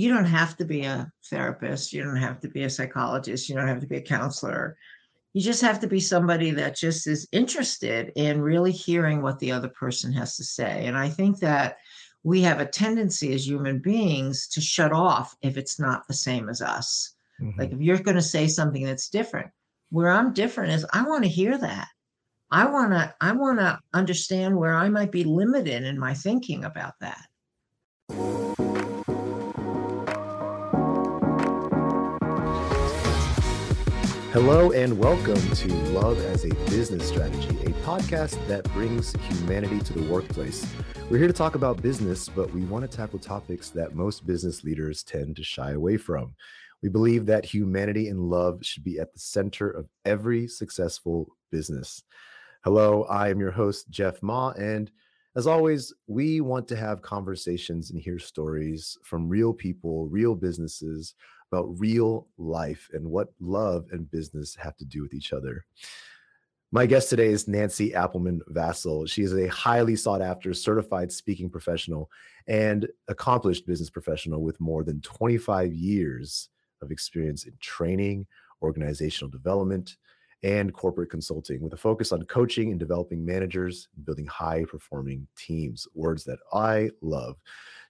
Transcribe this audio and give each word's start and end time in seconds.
you 0.00 0.08
don't 0.08 0.24
have 0.24 0.56
to 0.56 0.64
be 0.64 0.84
a 0.84 1.12
therapist, 1.26 1.92
you 1.92 2.02
don't 2.02 2.16
have 2.16 2.40
to 2.40 2.48
be 2.48 2.62
a 2.62 2.70
psychologist, 2.70 3.50
you 3.50 3.54
don't 3.54 3.68
have 3.68 3.80
to 3.80 3.86
be 3.86 3.96
a 3.96 4.02
counselor. 4.02 4.78
You 5.34 5.42
just 5.42 5.60
have 5.60 5.78
to 5.80 5.86
be 5.86 6.00
somebody 6.00 6.50
that 6.52 6.74
just 6.74 7.06
is 7.06 7.28
interested 7.32 8.10
in 8.16 8.40
really 8.40 8.72
hearing 8.72 9.20
what 9.20 9.38
the 9.38 9.52
other 9.52 9.68
person 9.68 10.10
has 10.14 10.36
to 10.38 10.44
say. 10.44 10.86
And 10.86 10.96
I 10.96 11.10
think 11.10 11.38
that 11.40 11.76
we 12.22 12.40
have 12.40 12.60
a 12.60 12.66
tendency 12.66 13.34
as 13.34 13.46
human 13.46 13.78
beings 13.78 14.48
to 14.48 14.60
shut 14.62 14.90
off 14.90 15.36
if 15.42 15.58
it's 15.58 15.78
not 15.78 16.08
the 16.08 16.14
same 16.14 16.48
as 16.48 16.62
us. 16.62 17.14
Mm-hmm. 17.40 17.60
Like 17.60 17.72
if 17.72 17.80
you're 17.80 17.98
going 17.98 18.16
to 18.16 18.22
say 18.22 18.48
something 18.48 18.84
that's 18.84 19.10
different, 19.10 19.50
where 19.90 20.10
I'm 20.10 20.32
different 20.32 20.72
is 20.72 20.86
I 20.94 21.02
want 21.02 21.24
to 21.24 21.30
hear 21.30 21.58
that. 21.58 21.88
I 22.50 22.64
want 22.64 22.92
to 22.92 23.14
I 23.20 23.32
want 23.32 23.58
to 23.58 23.78
understand 23.92 24.56
where 24.56 24.74
I 24.74 24.88
might 24.88 25.12
be 25.12 25.24
limited 25.24 25.84
in 25.84 25.98
my 25.98 26.14
thinking 26.14 26.64
about 26.64 26.94
that. 27.00 27.26
Hello 34.32 34.70
and 34.70 34.96
welcome 34.96 35.40
to 35.56 35.74
Love 35.90 36.16
as 36.26 36.44
a 36.44 36.54
Business 36.70 37.08
Strategy, 37.08 37.48
a 37.48 37.70
podcast 37.82 38.38
that 38.46 38.62
brings 38.72 39.12
humanity 39.12 39.80
to 39.80 39.92
the 39.92 40.08
workplace. 40.08 40.64
We're 41.10 41.18
here 41.18 41.26
to 41.26 41.32
talk 41.32 41.56
about 41.56 41.82
business, 41.82 42.28
but 42.28 42.48
we 42.52 42.60
want 42.60 42.88
to 42.88 42.96
tackle 42.96 43.18
topics 43.18 43.70
that 43.70 43.96
most 43.96 44.24
business 44.28 44.62
leaders 44.62 45.02
tend 45.02 45.34
to 45.34 45.42
shy 45.42 45.72
away 45.72 45.96
from. 45.96 46.36
We 46.80 46.88
believe 46.88 47.26
that 47.26 47.44
humanity 47.44 48.06
and 48.06 48.20
love 48.20 48.64
should 48.64 48.84
be 48.84 49.00
at 49.00 49.12
the 49.12 49.18
center 49.18 49.68
of 49.68 49.88
every 50.04 50.46
successful 50.46 51.34
business. 51.50 52.04
Hello, 52.62 53.06
I 53.10 53.30
am 53.30 53.40
your 53.40 53.50
host, 53.50 53.90
Jeff 53.90 54.22
Ma, 54.22 54.50
and 54.50 54.92
as 55.36 55.48
always, 55.48 55.92
we 56.06 56.40
want 56.40 56.68
to 56.68 56.76
have 56.76 57.02
conversations 57.02 57.90
and 57.90 58.00
hear 58.00 58.18
stories 58.20 58.96
from 59.02 59.28
real 59.28 59.52
people, 59.52 60.06
real 60.08 60.34
businesses, 60.34 61.14
about 61.50 61.78
real 61.80 62.28
life 62.38 62.88
and 62.92 63.04
what 63.06 63.28
love 63.40 63.86
and 63.90 64.10
business 64.10 64.54
have 64.54 64.76
to 64.76 64.84
do 64.84 65.02
with 65.02 65.14
each 65.14 65.32
other. 65.32 65.64
My 66.72 66.86
guest 66.86 67.10
today 67.10 67.26
is 67.26 67.48
Nancy 67.48 67.90
Appleman 67.90 68.38
Vassil. 68.52 69.08
She 69.08 69.22
is 69.22 69.34
a 69.34 69.48
highly 69.48 69.96
sought 69.96 70.22
after 70.22 70.54
certified 70.54 71.10
speaking 71.10 71.50
professional 71.50 72.08
and 72.46 72.86
accomplished 73.08 73.66
business 73.66 73.90
professional 73.90 74.42
with 74.42 74.60
more 74.60 74.84
than 74.84 75.00
25 75.00 75.74
years 75.74 76.48
of 76.80 76.92
experience 76.92 77.44
in 77.44 77.54
training, 77.58 78.24
organizational 78.62 79.30
development, 79.30 79.96
and 80.42 80.72
corporate 80.72 81.10
consulting 81.10 81.60
with 81.60 81.72
a 81.74 81.76
focus 81.76 82.12
on 82.12 82.22
coaching 82.24 82.70
and 82.70 82.80
developing 82.80 83.24
managers 83.24 83.88
building 84.04 84.26
high 84.26 84.64
performing 84.64 85.26
teams. 85.36 85.86
Words 85.94 86.24
that 86.24 86.38
I 86.52 86.90
love. 87.02 87.36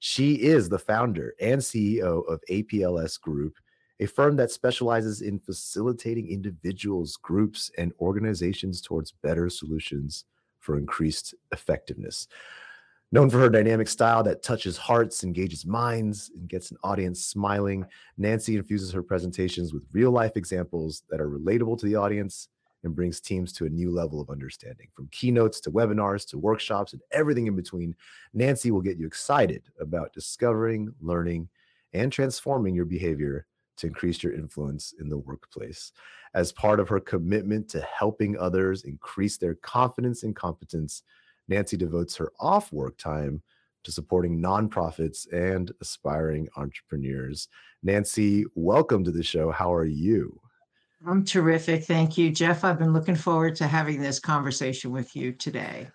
She 0.01 0.35
is 0.35 0.69
the 0.69 0.79
founder 0.79 1.35
and 1.41 1.61
CEO 1.61 2.27
of 2.29 2.41
APLS 2.51 3.21
Group, 3.21 3.55
a 4.01 4.07
firm 4.07 4.37
that 4.37 4.51
specializes 4.51 5.21
in 5.21 5.39
facilitating 5.39 6.29
individuals, 6.29 7.17
groups, 7.17 7.71
and 7.79 7.93
organizations 8.01 8.81
towards 8.81 9.13
better 9.13 9.49
solutions 9.49 10.25
for 10.59 10.79
increased 10.79 11.35
effectiveness. 11.53 12.27
Known 13.13 13.29
for 13.29 13.39
her 13.39 13.49
dynamic 13.49 13.89
style 13.89 14.23
that 14.23 14.45
touches 14.45 14.77
hearts, 14.77 15.25
engages 15.25 15.67
minds, 15.67 16.31
and 16.33 16.49
gets 16.49 16.71
an 16.71 16.77
audience 16.85 17.25
smiling, 17.25 17.85
Nancy 18.17 18.57
infuses 18.57 18.93
her 18.93 19.03
presentations 19.03 19.73
with 19.73 19.89
real 19.93 20.13
life 20.13 20.37
examples 20.37 21.03
that 21.11 21.21
are 21.21 21.29
relatable 21.29 21.77
to 21.81 21.87
the 21.87 21.97
audience 21.97 22.49
and 22.85 22.95
brings 22.95 23.21
teams 23.21 23.53
to 23.55 23.67
a 23.67 23.69
new 23.69 23.91
level 23.91 24.21
of 24.21 24.31
understanding. 24.31 24.87
From 24.95 25.09
keynotes 25.11 25.61
to 25.63 25.73
webinars 25.73 26.25
to 26.29 26.39
workshops 26.39 26.93
and 26.93 27.03
everything 27.11 27.49
in 27.49 27.57
between, 27.57 27.97
Nancy 28.33 28.71
will 28.71 28.81
get 28.81 28.97
you 28.97 29.09
excited 29.09 29.65
about 29.81 30.13
discovering, 30.13 30.95
learning, 31.01 31.49
and 31.93 32.13
transforming 32.13 32.77
your 32.77 32.85
behavior 32.85 33.45
to 33.79 33.89
increase 33.89 34.23
your 34.23 34.35
influence 34.35 34.95
in 35.01 35.09
the 35.09 35.19
workplace. 35.19 35.91
As 36.35 36.53
part 36.53 36.79
of 36.79 36.89
her 36.89 37.01
commitment 37.01 37.69
to 37.71 37.81
helping 37.81 38.39
others 38.39 38.85
increase 38.85 39.37
their 39.37 39.57
confidence 39.57 40.23
and 40.23 40.37
competence, 40.37 41.03
Nancy 41.51 41.77
devotes 41.77 42.17
her 42.17 42.33
off 42.39 42.73
work 42.73 42.97
time 42.97 43.43
to 43.83 43.91
supporting 43.93 44.41
nonprofits 44.41 45.31
and 45.33 45.73
aspiring 45.81 46.49
entrepreneurs. 46.57 47.49
Nancy, 47.83 48.45
welcome 48.55 49.03
to 49.05 49.11
the 49.11 49.23
show. 49.23 49.51
How 49.51 49.73
are 49.75 49.85
you? 49.85 50.41
I'm 51.07 51.25
terrific. 51.25 51.85
Thank 51.85 52.17
you, 52.17 52.31
Jeff. 52.31 52.63
I've 52.63 52.79
been 52.79 52.93
looking 52.93 53.17
forward 53.17 53.57
to 53.57 53.67
having 53.67 54.01
this 54.01 54.21
conversation 54.21 54.93
with 54.93 55.17
you 55.17 55.33
today. 55.33 55.89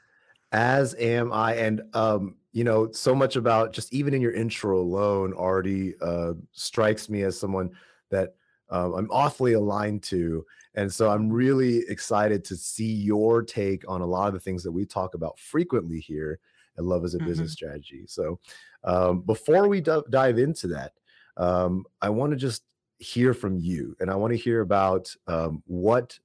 As 0.51 0.93
am 0.95 1.31
I. 1.31 1.55
And, 1.55 1.83
um, 1.93 2.35
you 2.53 2.63
know, 2.63 2.91
so 2.91 3.13
much 3.13 3.35
about 3.35 3.71
just 3.71 3.93
even 3.93 4.13
in 4.13 4.21
your 4.21 4.33
intro 4.33 4.79
alone 4.79 5.33
already 5.33 5.93
uh, 6.01 6.33
strikes 6.51 7.09
me 7.09 7.21
as 7.21 7.39
someone 7.39 7.69
that 8.09 8.35
um, 8.69 8.93
I'm 8.93 9.11
awfully 9.11 9.53
aligned 9.53 10.03
to. 10.03 10.45
And 10.75 10.91
so 10.91 11.09
I'm 11.09 11.29
really 11.29 11.79
excited 11.87 12.43
to 12.45 12.55
see 12.55 12.91
your 12.91 13.43
take 13.43 13.83
on 13.87 14.01
a 14.01 14.05
lot 14.05 14.27
of 14.27 14.33
the 14.33 14.39
things 14.39 14.63
that 14.63 14.71
we 14.71 14.85
talk 14.85 15.13
about 15.13 15.39
frequently 15.39 15.99
here 15.99 16.39
at 16.77 16.83
Love 16.83 17.05
as 17.05 17.15
a 17.15 17.17
mm-hmm. 17.17 17.27
Business 17.27 17.53
Strategy. 17.53 18.05
So 18.07 18.39
um, 18.83 19.21
before 19.21 19.67
we 19.67 19.81
d- 19.81 20.01
dive 20.09 20.37
into 20.37 20.67
that, 20.67 20.93
um, 21.37 21.85
I 22.01 22.09
want 22.09 22.31
to 22.31 22.37
just 22.37 22.63
hear 22.99 23.33
from 23.33 23.57
you 23.57 23.95
and 23.99 24.09
i 24.09 24.15
want 24.15 24.31
to 24.31 24.37
hear 24.37 24.61
about 24.61 25.13
um, 25.27 25.61
what 25.65 26.17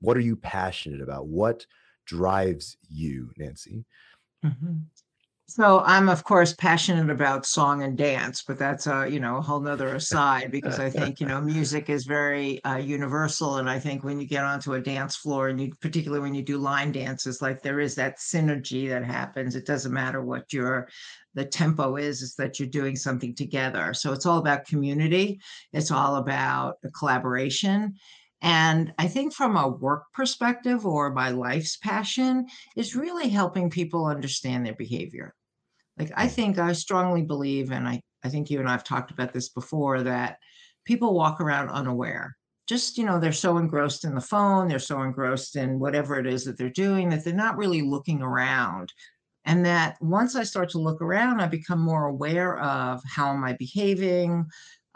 what 0.00 0.16
are 0.16 0.20
you 0.20 0.36
passionate 0.36 1.00
about 1.00 1.26
what 1.26 1.64
drives 2.04 2.76
you 2.88 3.30
nancy 3.36 3.84
mm-hmm. 4.44 4.78
So 5.48 5.80
i'm 5.86 6.08
of 6.08 6.22
course 6.24 6.54
passionate 6.54 7.10
about 7.10 7.46
song 7.46 7.82
and 7.82 7.96
dance 7.96 8.42
but 8.42 8.58
that's 8.58 8.86
a 8.86 9.08
you 9.08 9.18
know 9.18 9.38
a 9.38 9.42
whole 9.42 9.60
nother 9.60 9.94
aside 9.94 10.50
because 10.52 10.78
i 10.78 10.90
think 10.90 11.20
you 11.20 11.26
know 11.26 11.40
music 11.40 11.88
is 11.88 12.04
very 12.04 12.62
uh, 12.64 12.76
universal 12.76 13.56
and 13.56 13.68
i 13.68 13.78
think 13.78 14.04
when 14.04 14.20
you 14.20 14.26
get 14.26 14.44
onto 14.44 14.74
a 14.74 14.80
dance 14.80 15.16
floor 15.16 15.48
and 15.48 15.60
you 15.60 15.72
particularly 15.80 16.22
when 16.22 16.34
you 16.34 16.42
do 16.42 16.58
line 16.58 16.92
dances 16.92 17.40
like 17.40 17.62
there 17.62 17.80
is 17.80 17.94
that 17.94 18.18
synergy 18.18 18.88
that 18.88 19.04
happens. 19.04 19.56
It 19.56 19.66
doesn't 19.66 19.92
matter 19.92 20.22
what 20.22 20.52
your 20.52 20.88
the 21.34 21.44
tempo 21.44 21.96
is 21.96 22.22
is 22.22 22.34
that 22.36 22.58
you're 22.58 22.68
doing 22.68 22.96
something 22.96 23.34
together. 23.34 23.94
So 23.94 24.12
it's 24.12 24.26
all 24.26 24.38
about 24.38 24.66
community. 24.66 25.40
It's 25.72 25.90
all 25.90 26.16
about 26.16 26.76
collaboration. 26.96 27.94
And 28.40 28.92
i 28.98 29.08
think 29.08 29.34
from 29.34 29.56
a 29.56 29.68
work 29.68 30.04
perspective 30.14 30.86
or 30.86 31.10
my 31.10 31.30
life's 31.30 31.76
passion 31.76 32.46
is 32.76 32.94
really 32.94 33.28
helping 33.28 33.68
people 33.68 34.06
understand 34.06 34.64
their 34.64 34.76
behavior 34.76 35.34
like 35.98 36.10
i 36.16 36.26
think 36.26 36.58
i 36.58 36.72
strongly 36.72 37.22
believe 37.22 37.70
and 37.70 37.88
i 37.88 38.00
i 38.24 38.28
think 38.28 38.50
you 38.50 38.60
and 38.60 38.68
i've 38.68 38.84
talked 38.84 39.10
about 39.10 39.32
this 39.32 39.48
before 39.48 40.02
that 40.02 40.38
people 40.88 41.12
walk 41.12 41.38
around 41.38 41.68
unaware. 41.68 42.34
Just 42.66 42.96
you 42.96 43.04
know 43.04 43.20
they're 43.20 43.32
so 43.32 43.58
engrossed 43.58 44.04
in 44.04 44.14
the 44.14 44.20
phone 44.20 44.68
they're 44.68 44.78
so 44.78 45.02
engrossed 45.02 45.54
in 45.56 45.78
whatever 45.78 46.18
it 46.18 46.26
is 46.26 46.44
that 46.44 46.58
they're 46.58 46.70
doing 46.70 47.10
that 47.10 47.24
they're 47.24 47.34
not 47.34 47.58
really 47.58 47.82
looking 47.82 48.22
around. 48.22 48.92
And 49.44 49.64
that 49.64 49.96
once 50.00 50.34
i 50.34 50.42
start 50.42 50.68
to 50.70 50.78
look 50.78 51.00
around 51.00 51.40
i 51.40 51.46
become 51.46 51.80
more 51.80 52.06
aware 52.06 52.58
of 52.58 53.02
how 53.04 53.30
am 53.30 53.44
i 53.44 53.52
behaving 53.54 54.46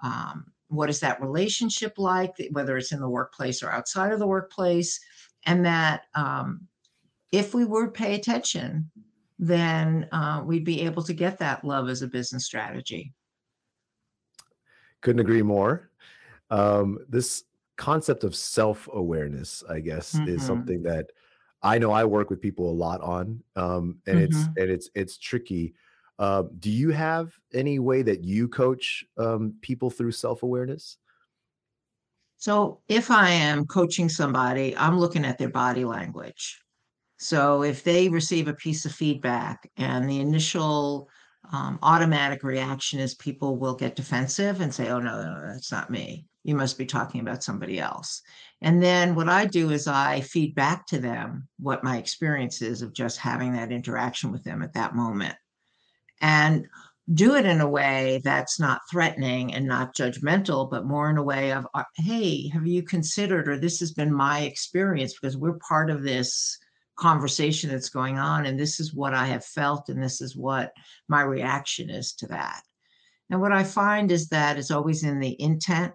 um, 0.03 0.47
what 0.69 0.91
is 0.91 1.01
that 1.01 1.23
relationship 1.23 1.95
like 1.97 2.33
whether 2.51 2.77
it's 2.77 2.93
in 2.93 3.01
the 3.01 3.09
workplace 3.09 3.63
or 3.63 3.71
outside 3.71 4.13
of 4.13 4.19
the 4.19 4.27
workplace 4.27 5.01
and 5.47 5.65
that 5.65 6.03
um, 6.15 6.67
if 7.31 7.55
we 7.55 7.65
would 7.65 7.95
pay 7.95 8.15
attention 8.15 8.91
then 9.45 10.09
uh, 10.13 10.43
we'd 10.45 10.65
be 10.65 10.83
able 10.83 11.03
to 11.03 11.13
get 11.13 11.39
that 11.39 11.65
love 11.65 11.89
as 11.89 12.03
a 12.03 12.09
business 12.09 12.45
strategy 12.45 13.13
couldn't 15.01 15.21
agree 15.21 15.43
more 15.43 15.91
um, 16.51 16.99
this 17.09 17.45
concept 17.77 18.25
of 18.25 18.35
self-awareness 18.35 19.65
i 19.69 19.81
guess 19.81 20.13
mm-hmm. 20.13 20.29
is 20.29 20.43
something 20.43 20.83
that 20.83 21.11
I 21.63 21.79
know 21.79 21.93
I 21.93 22.05
work 22.05 22.29
with 22.29 22.41
people 22.41 22.71
a 22.71 22.75
lot 22.75 23.01
on, 23.01 23.43
um, 23.55 23.99
and 24.07 24.19
mm-hmm. 24.19 24.25
it's 24.25 24.37
and 24.37 24.71
it's 24.71 24.91
it's 24.95 25.19
tricky. 25.19 25.75
Uh, 26.19 26.45
do 26.59 26.71
you 26.71 26.91
have 26.91 27.33
any 27.55 27.79
way 27.79 28.03
that 28.03 28.25
you 28.25 28.49
coach 28.49 29.05
um, 29.17 29.55
people 29.61 29.91
through 29.91 30.13
self 30.13 30.43
awareness? 30.43 30.99
So 32.37 32.81
if 32.89 33.11
I 33.11 33.31
am 33.31 33.67
coaching 33.67 34.09
somebody, 34.09 34.77
I'm 34.77 34.99
looking 34.99 35.25
at 35.25 35.39
their 35.39 35.49
body 35.49 35.85
language. 35.85 36.62
So 37.23 37.63
if 37.63 37.85
they 37.85 38.09
receive 38.09 38.49
a 38.49 38.55
piece 38.55 38.85
of 38.85 38.93
feedback 38.93 39.71
and 39.77 40.09
the 40.09 40.21
initial 40.21 41.09
um, 41.53 41.79
automatic 41.83 42.43
reaction 42.43 43.01
is 43.01 43.15
people 43.15 43.57
will 43.57 43.75
get 43.75 43.97
defensive 43.97 44.61
and 44.61 44.75
say, 44.75 44.89
"Oh 44.89 45.01
no, 45.01 45.23
no, 45.23 45.53
that's 45.53 45.73
not 45.73 45.91
me." 45.91 46.27
you 46.45 46.55
must 46.55 46.79
be 46.79 46.87
talking 46.87 47.21
about 47.21 47.45
somebody 47.45 47.79
else. 47.79 48.23
And 48.61 48.83
then 48.83 49.15
what 49.15 49.29
I 49.29 49.47
do 49.47 49.71
is 49.71 49.87
I 49.87 50.21
feed 50.21 50.55
back 50.55 50.87
to 50.87 50.99
them 50.99 51.49
what 51.59 51.85
my 51.85 51.99
experience 51.99 52.63
is 52.63 52.83
of 52.83 52.93
just 52.93 53.19
having 53.19 53.53
that 53.53 53.73
interaction 53.73 54.33
with 54.33 54.43
them 54.45 54.63
at 54.63 54.75
that 54.75 54.95
moment. 54.95 55.35
And 56.21 56.67
do 57.15 57.35
it 57.35 57.47
in 57.47 57.61
a 57.61 57.69
way 57.69 58.21
that's 58.25 58.61
not 58.61 58.81
threatening 58.91 59.55
and 59.55 59.67
not 59.67 59.95
judgmental, 59.95 60.71
but 60.71 60.87
more 60.87 61.11
in 61.11 61.19
a 61.19 61.23
way 61.23 61.53
of, 61.53 61.67
uh, 61.75 61.83
hey, 61.97 62.49
have 62.49 62.67
you 62.67 62.83
considered, 62.83 63.49
or 63.49 63.59
this 63.59 63.81
has 63.81 63.93
been 63.93 64.13
my 64.13 64.41
experience 64.41 65.15
because 65.15 65.37
we're 65.37 65.59
part 65.69 65.91
of 65.91 66.03
this 66.03 66.59
conversation 67.03 67.69
that's 67.69 67.89
going 67.89 68.19
on, 68.19 68.47
and 68.47 68.59
this 68.59 68.79
is 68.79 68.95
what 68.95 69.13
I 69.13 69.27
have 69.27 69.45
felt, 69.45 69.89
and 69.89 70.01
this 70.01 70.21
is 70.21 70.37
what 70.37 70.73
my 71.09 71.23
reaction 71.23 71.91
is 71.91 72.13
to 72.15 72.29
that. 72.29 72.63
And 73.29 73.41
what 73.41 73.53
I 73.53 73.65
find 73.65 74.13
is 74.13 74.29
that 74.29 74.57
it's 74.57 74.71
always 74.71 75.03
in 75.03 75.19
the 75.19 75.41
intent 75.41 75.93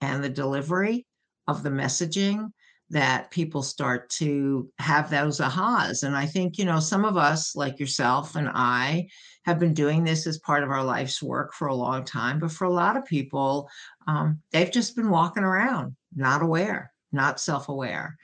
and 0.00 0.24
the 0.24 0.30
delivery 0.30 1.06
of 1.46 1.62
the 1.62 1.70
messaging 1.70 2.50
that 2.88 3.30
people 3.30 3.62
start 3.62 4.08
to 4.10 4.68
have 4.78 5.10
those 5.10 5.40
ahas. 5.40 6.02
And 6.02 6.16
I 6.16 6.26
think, 6.26 6.58
you 6.58 6.64
know, 6.64 6.80
some 6.80 7.04
of 7.04 7.16
us, 7.16 7.54
like 7.54 7.78
yourself 7.78 8.34
and 8.34 8.48
I, 8.48 9.08
have 9.44 9.58
been 9.58 9.74
doing 9.74 10.04
this 10.04 10.26
as 10.26 10.38
part 10.38 10.62
of 10.62 10.70
our 10.70 10.82
life's 10.82 11.22
work 11.22 11.52
for 11.52 11.68
a 11.68 11.74
long 11.74 12.04
time. 12.04 12.38
But 12.40 12.50
for 12.50 12.64
a 12.64 12.72
lot 12.72 12.96
of 12.96 13.04
people, 13.04 13.68
um, 14.08 14.40
they've 14.52 14.72
just 14.72 14.96
been 14.96 15.10
walking 15.10 15.44
around, 15.44 15.96
not 16.16 16.42
aware, 16.42 16.92
not 17.12 17.40
self 17.40 17.68
aware. 17.68 18.16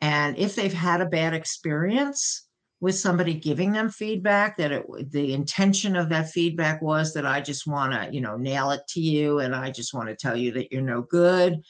And 0.00 0.38
if 0.38 0.54
they've 0.54 0.72
had 0.72 1.00
a 1.00 1.06
bad 1.06 1.34
experience, 1.34 2.46
with 2.80 2.94
somebody 2.94 3.34
giving 3.34 3.72
them 3.72 3.90
feedback 3.90 4.56
that 4.56 4.72
it, 4.72 4.86
the 5.10 5.34
intention 5.34 5.96
of 5.96 6.08
that 6.08 6.30
feedback 6.30 6.80
was 6.80 7.12
that 7.12 7.26
I 7.26 7.40
just 7.40 7.66
want 7.66 7.92
to, 7.92 8.08
you 8.12 8.22
know, 8.22 8.36
nail 8.36 8.70
it 8.70 8.80
to 8.88 9.00
you 9.00 9.40
and 9.40 9.54
I 9.54 9.70
just 9.70 9.92
want 9.92 10.08
to 10.08 10.16
tell 10.16 10.36
you 10.36 10.50
that 10.52 10.72
you're 10.72 10.80
no 10.80 11.02
good, 11.02 11.60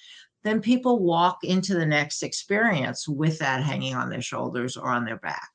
then 0.44 0.60
people 0.60 1.00
walk 1.00 1.38
into 1.42 1.74
the 1.74 1.84
next 1.84 2.22
experience 2.22 3.08
with 3.08 3.38
that 3.40 3.62
hanging 3.62 3.94
on 3.94 4.08
their 4.08 4.22
shoulders 4.22 4.76
or 4.76 4.88
on 4.88 5.04
their 5.04 5.18
back. 5.18 5.48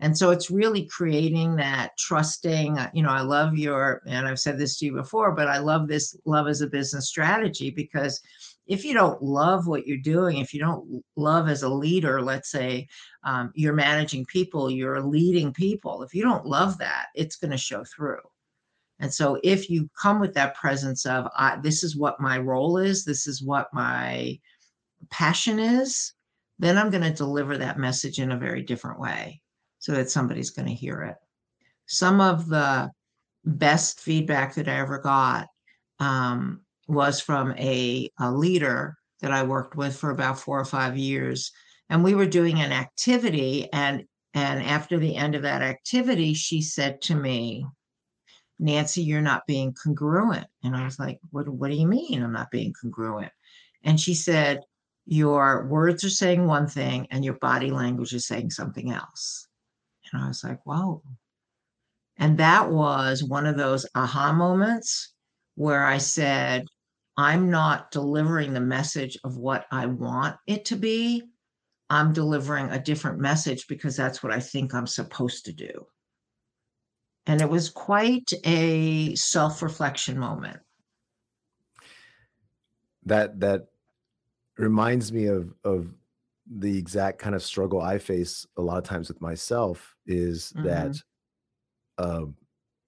And 0.00 0.16
so 0.16 0.30
it's 0.30 0.50
really 0.50 0.86
creating 0.86 1.56
that 1.56 1.92
trusting, 1.98 2.78
uh, 2.78 2.90
you 2.92 3.02
know, 3.02 3.10
I 3.10 3.20
love 3.20 3.56
your, 3.56 4.02
and 4.06 4.26
I've 4.26 4.40
said 4.40 4.58
this 4.58 4.78
to 4.78 4.86
you 4.86 4.94
before, 4.94 5.32
but 5.32 5.48
I 5.48 5.58
love 5.58 5.86
this 5.86 6.16
love 6.24 6.48
as 6.48 6.60
a 6.60 6.66
business 6.66 7.08
strategy 7.08 7.70
because 7.70 8.20
if 8.66 8.84
you 8.84 8.94
don't 8.94 9.20
love 9.22 9.66
what 9.66 9.86
you're 9.86 9.98
doing, 9.98 10.38
if 10.38 10.54
you 10.54 10.60
don't 10.60 11.02
love 11.16 11.48
as 11.48 11.62
a 11.62 11.68
leader, 11.68 12.22
let's 12.22 12.50
say 12.50 12.86
um, 13.24 13.50
you're 13.54 13.72
managing 13.72 14.24
people, 14.26 14.70
you're 14.70 15.00
leading 15.00 15.52
people, 15.52 16.02
if 16.02 16.14
you 16.14 16.22
don't 16.22 16.46
love 16.46 16.78
that, 16.78 17.06
it's 17.14 17.36
going 17.36 17.50
to 17.50 17.56
show 17.56 17.84
through. 17.84 18.20
And 19.00 19.12
so 19.12 19.40
if 19.42 19.68
you 19.68 19.90
come 20.00 20.20
with 20.20 20.32
that 20.34 20.54
presence 20.54 21.06
of, 21.06 21.28
this 21.62 21.82
is 21.82 21.96
what 21.96 22.20
my 22.20 22.38
role 22.38 22.78
is, 22.78 23.04
this 23.04 23.26
is 23.26 23.42
what 23.42 23.66
my 23.72 24.38
passion 25.10 25.58
is, 25.58 26.12
then 26.60 26.78
I'm 26.78 26.90
going 26.90 27.02
to 27.02 27.10
deliver 27.10 27.58
that 27.58 27.78
message 27.78 28.20
in 28.20 28.30
a 28.30 28.38
very 28.38 28.62
different 28.62 29.00
way 29.00 29.40
so 29.80 29.92
that 29.92 30.10
somebody's 30.10 30.50
going 30.50 30.68
to 30.68 30.74
hear 30.74 31.02
it. 31.02 31.16
Some 31.86 32.20
of 32.20 32.48
the 32.48 32.92
best 33.44 33.98
feedback 33.98 34.54
that 34.54 34.68
I 34.68 34.78
ever 34.78 35.00
got 35.00 35.48
um, 35.98 36.60
was 36.92 37.20
from 37.20 37.52
a, 37.52 38.10
a 38.18 38.30
leader 38.30 38.96
that 39.20 39.32
I 39.32 39.42
worked 39.42 39.76
with 39.76 39.96
for 39.96 40.10
about 40.10 40.38
four 40.38 40.58
or 40.60 40.64
five 40.64 40.96
years. 40.96 41.52
And 41.88 42.02
we 42.04 42.14
were 42.14 42.26
doing 42.26 42.60
an 42.60 42.72
activity. 42.72 43.68
And, 43.72 44.04
and 44.34 44.62
after 44.62 44.98
the 44.98 45.16
end 45.16 45.34
of 45.34 45.42
that 45.42 45.62
activity, 45.62 46.34
she 46.34 46.62
said 46.62 47.00
to 47.02 47.14
me, 47.14 47.66
Nancy, 48.58 49.02
you're 49.02 49.20
not 49.20 49.46
being 49.46 49.74
congruent. 49.82 50.46
And 50.62 50.76
I 50.76 50.84
was 50.84 50.98
like, 50.98 51.18
what, 51.30 51.48
what 51.48 51.70
do 51.70 51.76
you 51.76 51.86
mean 51.86 52.22
I'm 52.22 52.32
not 52.32 52.50
being 52.50 52.72
congruent? 52.80 53.32
And 53.82 54.00
she 54.00 54.14
said, 54.14 54.60
Your 55.06 55.66
words 55.66 56.04
are 56.04 56.10
saying 56.10 56.46
one 56.46 56.68
thing 56.68 57.06
and 57.10 57.24
your 57.24 57.34
body 57.34 57.70
language 57.70 58.14
is 58.14 58.26
saying 58.26 58.50
something 58.50 58.92
else. 58.92 59.48
And 60.12 60.22
I 60.22 60.28
was 60.28 60.44
like, 60.44 60.60
Whoa. 60.64 61.02
And 62.18 62.38
that 62.38 62.70
was 62.70 63.24
one 63.24 63.46
of 63.46 63.56
those 63.56 63.86
aha 63.94 64.32
moments 64.32 65.12
where 65.54 65.84
I 65.84 65.98
said, 65.98 66.66
I'm 67.16 67.50
not 67.50 67.90
delivering 67.90 68.52
the 68.52 68.60
message 68.60 69.18
of 69.24 69.36
what 69.36 69.66
I 69.70 69.86
want 69.86 70.36
it 70.46 70.64
to 70.66 70.76
be. 70.76 71.22
I'm 71.90 72.12
delivering 72.12 72.70
a 72.70 72.80
different 72.80 73.18
message 73.20 73.66
because 73.66 73.96
that's 73.96 74.22
what 74.22 74.32
I 74.32 74.40
think 74.40 74.74
I'm 74.74 74.86
supposed 74.86 75.44
to 75.44 75.52
do. 75.52 75.86
And 77.26 77.40
it 77.40 77.48
was 77.48 77.68
quite 77.68 78.32
a 78.44 79.14
self 79.14 79.62
reflection 79.62 80.18
moment. 80.18 80.60
That, 83.04 83.40
that 83.40 83.66
reminds 84.56 85.12
me 85.12 85.26
of, 85.26 85.52
of 85.64 85.88
the 86.50 86.78
exact 86.78 87.18
kind 87.18 87.34
of 87.34 87.42
struggle 87.42 87.80
I 87.80 87.98
face 87.98 88.46
a 88.56 88.62
lot 88.62 88.78
of 88.78 88.84
times 88.84 89.08
with 89.08 89.20
myself 89.20 89.94
is 90.06 90.52
mm-hmm. 90.56 90.66
that 90.66 90.96
um, 91.98 92.36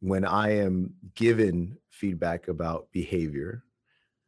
when 0.00 0.24
I 0.24 0.58
am 0.58 0.94
given 1.14 1.78
feedback 1.90 2.48
about 2.48 2.88
behavior, 2.92 3.64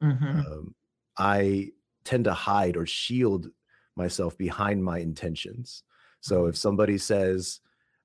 mm-hmm. 0.03 0.41
um, 0.41 0.75
I 1.19 1.71
tend 2.05 2.25
to 2.25 2.35
hide 2.35 2.77
or 2.77 2.87
shield 2.87 3.49
myself 3.97 4.37
behind 4.39 4.85
my 4.85 4.99
intentions. 4.99 5.83
So 6.21 6.41
mm-hmm. 6.41 6.51
if 6.51 6.57
somebody 6.57 6.99
says, 6.99 7.61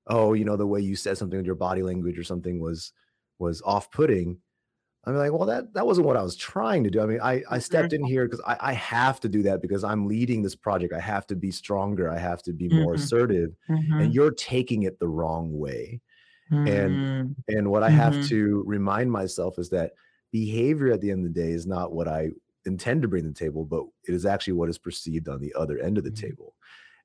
"Oh, 0.06 0.32
you 0.32 0.44
know, 0.44 0.56
the 0.56 0.66
way 0.66 0.80
you 0.80 0.96
said 0.96 1.18
something 1.18 1.38
with 1.38 1.46
your 1.46 1.54
body 1.54 1.82
language 1.82 2.18
or 2.18 2.24
something 2.24 2.60
was 2.60 2.92
was 3.38 3.62
off-putting," 3.62 4.38
I'm 5.04 5.16
like, 5.16 5.32
"Well, 5.32 5.46
that 5.46 5.74
that 5.74 5.86
wasn't 5.86 6.06
what 6.06 6.16
I 6.16 6.22
was 6.22 6.36
trying 6.36 6.84
to 6.84 6.90
do." 6.90 7.00
I 7.00 7.06
mean, 7.06 7.20
I 7.20 7.42
I 7.50 7.58
stepped 7.58 7.92
in 7.92 8.04
here 8.04 8.24
because 8.24 8.42
I, 8.46 8.56
I 8.60 8.72
have 8.74 9.18
to 9.20 9.28
do 9.28 9.42
that 9.42 9.60
because 9.60 9.82
I'm 9.82 10.06
leading 10.06 10.42
this 10.42 10.54
project. 10.54 10.92
I 10.94 11.00
have 11.00 11.26
to 11.28 11.36
be 11.36 11.50
stronger. 11.50 12.10
I 12.10 12.18
have 12.18 12.42
to 12.44 12.52
be 12.52 12.68
more 12.68 12.94
mm-hmm. 12.94 13.02
assertive, 13.02 13.50
mm-hmm. 13.68 14.00
and 14.00 14.14
you're 14.14 14.30
taking 14.30 14.84
it 14.84 14.98
the 14.98 15.08
wrong 15.08 15.58
way. 15.58 16.00
Mm-hmm. 16.52 16.68
And 16.68 17.36
and 17.48 17.70
what 17.70 17.82
I 17.82 17.90
have 17.90 18.14
mm-hmm. 18.14 18.28
to 18.28 18.62
remind 18.66 19.10
myself 19.10 19.58
is 19.58 19.70
that 19.70 19.92
behavior 20.32 20.92
at 20.92 21.00
the 21.00 21.10
end 21.10 21.24
of 21.26 21.32
the 21.32 21.40
day 21.40 21.50
is 21.50 21.66
not 21.66 21.92
what 21.92 22.08
I 22.08 22.30
intend 22.64 23.02
to 23.02 23.08
bring 23.08 23.22
to 23.22 23.28
the 23.28 23.34
table, 23.34 23.64
but 23.64 23.84
it 24.08 24.14
is 24.14 24.26
actually 24.26 24.54
what 24.54 24.68
is 24.68 24.78
perceived 24.78 25.28
on 25.28 25.40
the 25.40 25.54
other 25.54 25.78
end 25.78 25.98
of 25.98 26.04
the 26.04 26.10
mm-hmm. 26.10 26.26
table. 26.26 26.54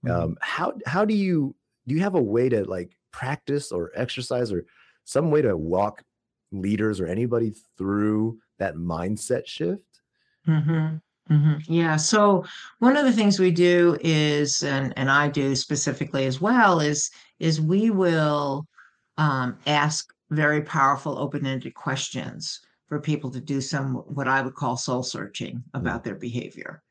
Mm-hmm. 0.06 0.24
Um, 0.24 0.38
how 0.42 0.74
how 0.86 1.06
do 1.06 1.14
you 1.14 1.56
do 1.88 1.96
you 1.96 2.02
have 2.02 2.16
a 2.16 2.22
way 2.22 2.50
to 2.50 2.64
like 2.66 2.98
practice 3.12 3.72
or 3.72 3.92
exercise 3.96 4.52
or 4.52 4.66
some 5.06 5.32
way 5.32 5.42
to 5.42 5.56
walk 5.56 6.04
leaders 6.52 7.00
or 7.00 7.08
anybody 7.08 7.54
through 7.78 8.40
that 8.60 8.76
mindset 8.76 9.48
shift? 9.48 9.82
Mm-hmm. 10.48 10.98
Mm-hmm. 11.34 11.74
Yeah. 11.74 11.98
So 11.98 12.46
one 12.80 12.96
of 12.96 13.06
the 13.06 13.12
things 13.12 13.40
we 13.40 13.52
do 13.52 13.98
is, 14.02 14.64
and 14.64 14.94
and 14.96 15.12
I 15.12 15.28
do 15.28 15.56
specifically 15.56 16.26
as 16.26 16.40
well, 16.40 16.80
is 16.80 17.12
is 17.40 17.60
we 17.60 17.90
will 17.90 18.66
um, 19.18 19.58
ask 19.66 20.14
very 20.30 20.62
powerful 20.62 21.18
open-ended 21.18 21.74
questions 21.74 22.62
for 22.88 23.00
people 23.00 23.30
to 23.32 23.42
do 23.42 23.62
some 23.62 23.96
what 23.96 24.28
I 24.28 24.42
would 24.42 24.56
call 24.56 24.78
soul 24.78 25.04
searching 25.04 25.64
about 25.74 26.04
their 26.04 26.16
behavior. 26.16 26.82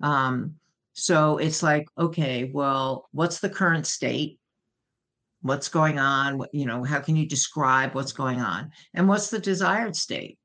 Um, 0.00 0.56
so 0.92 1.38
it's 1.38 1.62
like, 1.62 1.86
okay, 1.98 2.50
well, 2.52 3.08
what's 3.12 3.40
the 3.40 3.50
current 3.50 3.86
state? 3.86 4.38
What's 5.42 5.68
going 5.68 5.98
on? 5.98 6.38
What, 6.38 6.54
you 6.54 6.66
know, 6.66 6.84
how 6.84 7.00
can 7.00 7.16
you 7.16 7.26
describe 7.26 7.94
what's 7.94 8.12
going 8.12 8.40
on? 8.40 8.70
And 8.94 9.08
what's 9.08 9.30
the 9.30 9.38
desired 9.38 9.94
state? 9.94 10.38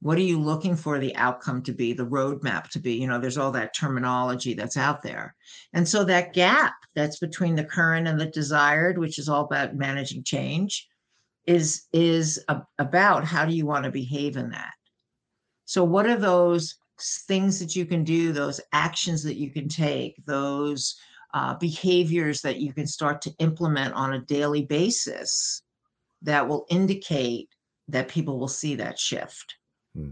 What 0.00 0.16
are 0.18 0.22
you 0.22 0.38
looking 0.38 0.76
for 0.76 0.98
the 0.98 1.16
outcome 1.16 1.62
to 1.62 1.72
be, 1.72 1.92
the 1.92 2.06
roadmap 2.06 2.68
to 2.70 2.78
be? 2.78 2.92
You 2.94 3.08
know, 3.08 3.18
there's 3.18 3.38
all 3.38 3.50
that 3.52 3.74
terminology 3.74 4.54
that's 4.54 4.76
out 4.76 5.02
there. 5.02 5.34
And 5.72 5.88
so 5.88 6.04
that 6.04 6.34
gap 6.34 6.74
that's 6.94 7.18
between 7.18 7.56
the 7.56 7.64
current 7.64 8.06
and 8.06 8.20
the 8.20 8.26
desired, 8.26 8.96
which 8.96 9.18
is 9.18 9.28
all 9.28 9.44
about 9.44 9.74
managing 9.74 10.22
change, 10.22 10.86
is 11.48 11.86
is 11.94 12.44
a, 12.48 12.60
about 12.78 13.24
how 13.24 13.46
do 13.46 13.54
you 13.54 13.64
want 13.64 13.84
to 13.84 13.90
behave 13.90 14.36
in 14.36 14.50
that. 14.50 14.74
So 15.64 15.82
what 15.82 16.06
are 16.06 16.16
those 16.16 16.76
things 17.26 17.58
that 17.58 17.74
you 17.74 17.86
can 17.86 18.04
do, 18.04 18.32
those 18.32 18.60
actions 18.72 19.22
that 19.22 19.36
you 19.36 19.50
can 19.50 19.66
take, 19.66 20.14
those 20.26 20.94
uh, 21.32 21.54
behaviors 21.54 22.42
that 22.42 22.58
you 22.58 22.72
can 22.72 22.86
start 22.86 23.22
to 23.22 23.34
implement 23.38 23.94
on 23.94 24.12
a 24.12 24.20
daily 24.20 24.66
basis 24.66 25.62
that 26.22 26.46
will 26.46 26.66
indicate 26.68 27.48
that 27.88 28.08
people 28.08 28.38
will 28.38 28.48
see 28.48 28.74
that 28.74 28.98
shift. 28.98 29.56
Hmm. 29.94 30.10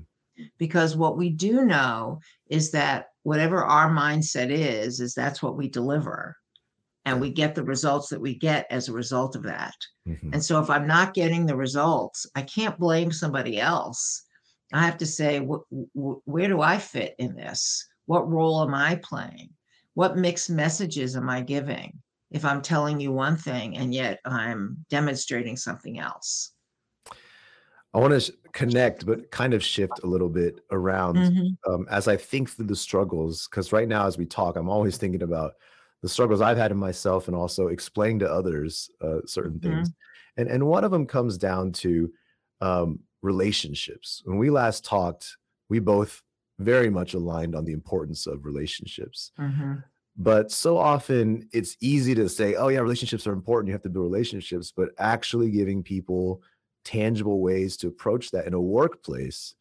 Because 0.59 0.97
what 0.97 1.19
we 1.19 1.31
do 1.31 1.65
know 1.65 2.21
is 2.49 2.71
that 2.71 3.09
whatever 3.25 3.63
our 3.63 3.91
mindset 3.91 4.51
is, 4.51 5.01
is 5.01 5.13
that's 5.13 5.43
what 5.43 5.57
we 5.57 5.69
deliver. 5.69 6.37
And 7.07 7.21
we 7.21 7.31
get 7.31 7.55
the 7.55 7.63
results 7.63 8.09
that 8.09 8.21
we 8.21 8.35
get 8.35 8.67
as 8.69 8.89
a 8.89 8.93
result 8.93 9.37
of 9.37 9.45
that. 9.45 9.75
Mm-hmm. 10.07 10.35
And 10.35 10.45
so 10.45 10.61
if 10.61 10.69
I'm 10.69 10.87
not 10.87 11.15
getting 11.15 11.47
the 11.47 11.57
results, 11.57 12.27
I 12.35 12.43
can't 12.43 12.79
blame 12.79 13.13
somebody 13.13 13.59
else. 13.61 14.25
I 14.73 14.85
have 14.85 14.99
to 14.99 15.07
say, 15.07 15.39
wh- 15.39 15.65
wh- 15.95 16.27
where 16.29 16.49
do 16.49 16.61
I 16.61 16.79
fit 16.79 17.15
in 17.19 17.35
this? 17.35 17.87
What 18.07 18.31
role 18.31 18.63
am 18.63 18.75
I 18.75 18.97
playing? 18.97 19.51
What 19.95 20.19
mixed 20.19 20.51
messages 20.51 21.17
am 21.17 21.31
I 21.31 21.41
giving 21.41 21.93
if 22.33 22.45
I'm 22.45 22.61
telling 22.61 23.01
you 23.01 23.13
one 23.13 23.37
thing 23.37 23.77
and 23.77 23.95
yet 23.95 24.19
I'm 24.25 24.85
demonstrating 24.91 25.57
something 25.57 26.01
else? 26.01 26.51
I 27.95 27.99
want 27.99 28.21
to 28.21 28.35
connect, 28.53 29.07
but 29.07 29.31
kind 29.31 29.55
of 29.55 29.65
shift 29.65 30.01
a 30.03 30.07
little 30.07 30.29
bit 30.29 30.61
around 30.71 31.17
mm-hmm. 31.17 31.73
um, 31.73 31.87
as 31.89 32.09
I 32.09 32.17
think 32.17 32.51
through 32.51 32.67
the 32.67 32.77
struggles. 32.77 33.49
Because 33.49 33.73
right 33.73 33.89
now, 33.89 34.07
as 34.07 34.19
we 34.19 34.27
talk, 34.27 34.57
I'm 34.57 34.69
always 34.69 34.99
thinking 34.99 35.23
about 35.23 35.53
the 36.03 36.09
struggles 36.09 36.41
I've 36.41 36.57
had 36.57 36.71
in 36.71 36.77
myself 36.77 37.29
and 37.29 37.37
also 37.37 37.69
explaining 37.69 38.21
to 38.21 38.31
others 38.31 38.91
uh, 39.01 39.19
certain 39.27 39.59
mm-hmm. 39.59 39.77
things. 39.77 39.93
And 40.37 40.49
and 40.49 40.67
one 40.67 40.85
of 40.85 40.91
them 40.91 41.07
comes 41.07 41.39
down 41.39 41.73
to 41.73 42.13
um, 42.61 43.01
relationships. 43.23 44.23
When 44.25 44.39
we 44.39 44.51
last 44.51 44.85
talked, 44.85 45.37
we 45.69 45.79
both 45.79 46.23
very 46.59 46.91
much 46.91 47.15
aligned 47.15 47.55
on 47.55 47.65
the 47.65 47.73
importance 47.73 48.27
of 48.27 48.45
relationships. 48.45 49.33
Mm-hmm. 49.39 49.75
But 50.17 50.51
so 50.51 50.79
often 50.79 51.49
it's 51.53 51.77
easy 51.81 52.15
to 52.15 52.29
say, 52.29 52.55
oh, 52.55 52.69
yeah, 52.69 52.81
relationships 52.81 53.27
are 53.27 53.35
important. 53.35 53.69
You 53.69 53.75
have 53.75 53.83
to 53.83 53.91
build 53.91 54.11
relationships. 54.11 54.73
But 54.75 54.91
actually 54.99 55.51
giving 55.51 55.83
people 55.83 56.43
tangible 56.85 57.41
ways 57.41 57.77
to 57.79 57.89
approach 57.89 58.31
that 58.31 58.47
in 58.47 58.55
a 58.55 58.61
workplace 58.61 59.55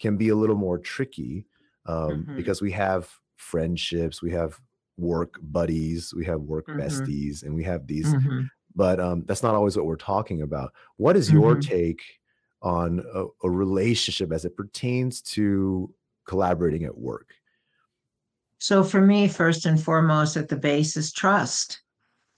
can 0.00 0.16
be 0.16 0.28
a 0.30 0.36
little 0.36 0.56
more 0.56 0.78
tricky 0.78 1.46
um, 1.86 2.26
Mhm. 2.26 2.36
because 2.36 2.60
we 2.60 2.72
have 2.72 3.10
friendships, 3.36 4.20
we 4.22 4.30
have 4.32 4.60
work 5.02 5.38
buddies, 5.42 6.14
we 6.14 6.24
have 6.24 6.40
work 6.40 6.66
Mhm. 6.68 6.78
besties, 6.78 7.42
and 7.42 7.54
we 7.54 7.64
have 7.64 7.86
these. 7.86 8.06
Mhm. 8.14 8.48
But 8.74 9.00
um, 9.00 9.24
that's 9.26 9.42
not 9.42 9.54
always 9.54 9.76
what 9.76 9.86
we're 9.86 9.96
talking 9.96 10.42
about. 10.42 10.72
What 10.96 11.16
is 11.16 11.30
your 11.30 11.56
Mhm. 11.56 11.62
take 11.62 12.02
on 12.62 13.04
a, 13.12 13.26
a 13.44 13.50
relationship 13.50 14.32
as 14.32 14.44
it 14.44 14.56
pertains 14.56 15.20
to 15.22 15.92
collaborating 16.26 16.84
at 16.84 16.96
work? 16.96 17.34
So 18.58 18.84
for 18.84 19.00
me, 19.00 19.28
first 19.28 19.66
and 19.66 19.82
foremost, 19.82 20.36
at 20.36 20.48
the 20.48 20.56
base 20.56 20.96
is 20.96 21.12
trust. 21.12 21.82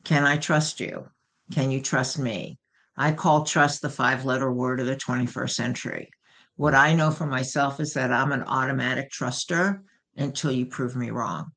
Can 0.05 0.25
I 0.25 0.39
trust 0.39 0.81
you? 0.81 1.09
Can 1.53 1.71
you 1.71 1.81
trust 1.83 2.19
me? 2.19 2.59
I 2.97 3.13
call 3.13 3.45
trust 3.45 3.83
the 3.83 3.91
five 3.91 4.25
letter 4.25 4.51
word 4.51 4.81
of 4.81 4.87
the 4.87 4.97
21st 4.97 5.55
century. 5.55 6.11
What 6.57 6.75
I 6.75 6.95
know 6.95 7.11
for 7.11 7.27
myself 7.27 7.81
is 7.81 7.93
that 7.95 8.13
I'm 8.13 8.33
an 8.33 8.45
automatic 8.45 9.11
truster 9.11 9.83
until 10.17 10.53
you 10.53 10.67
prove 10.67 10.97
me 10.97 11.11
wrong. 11.11 11.51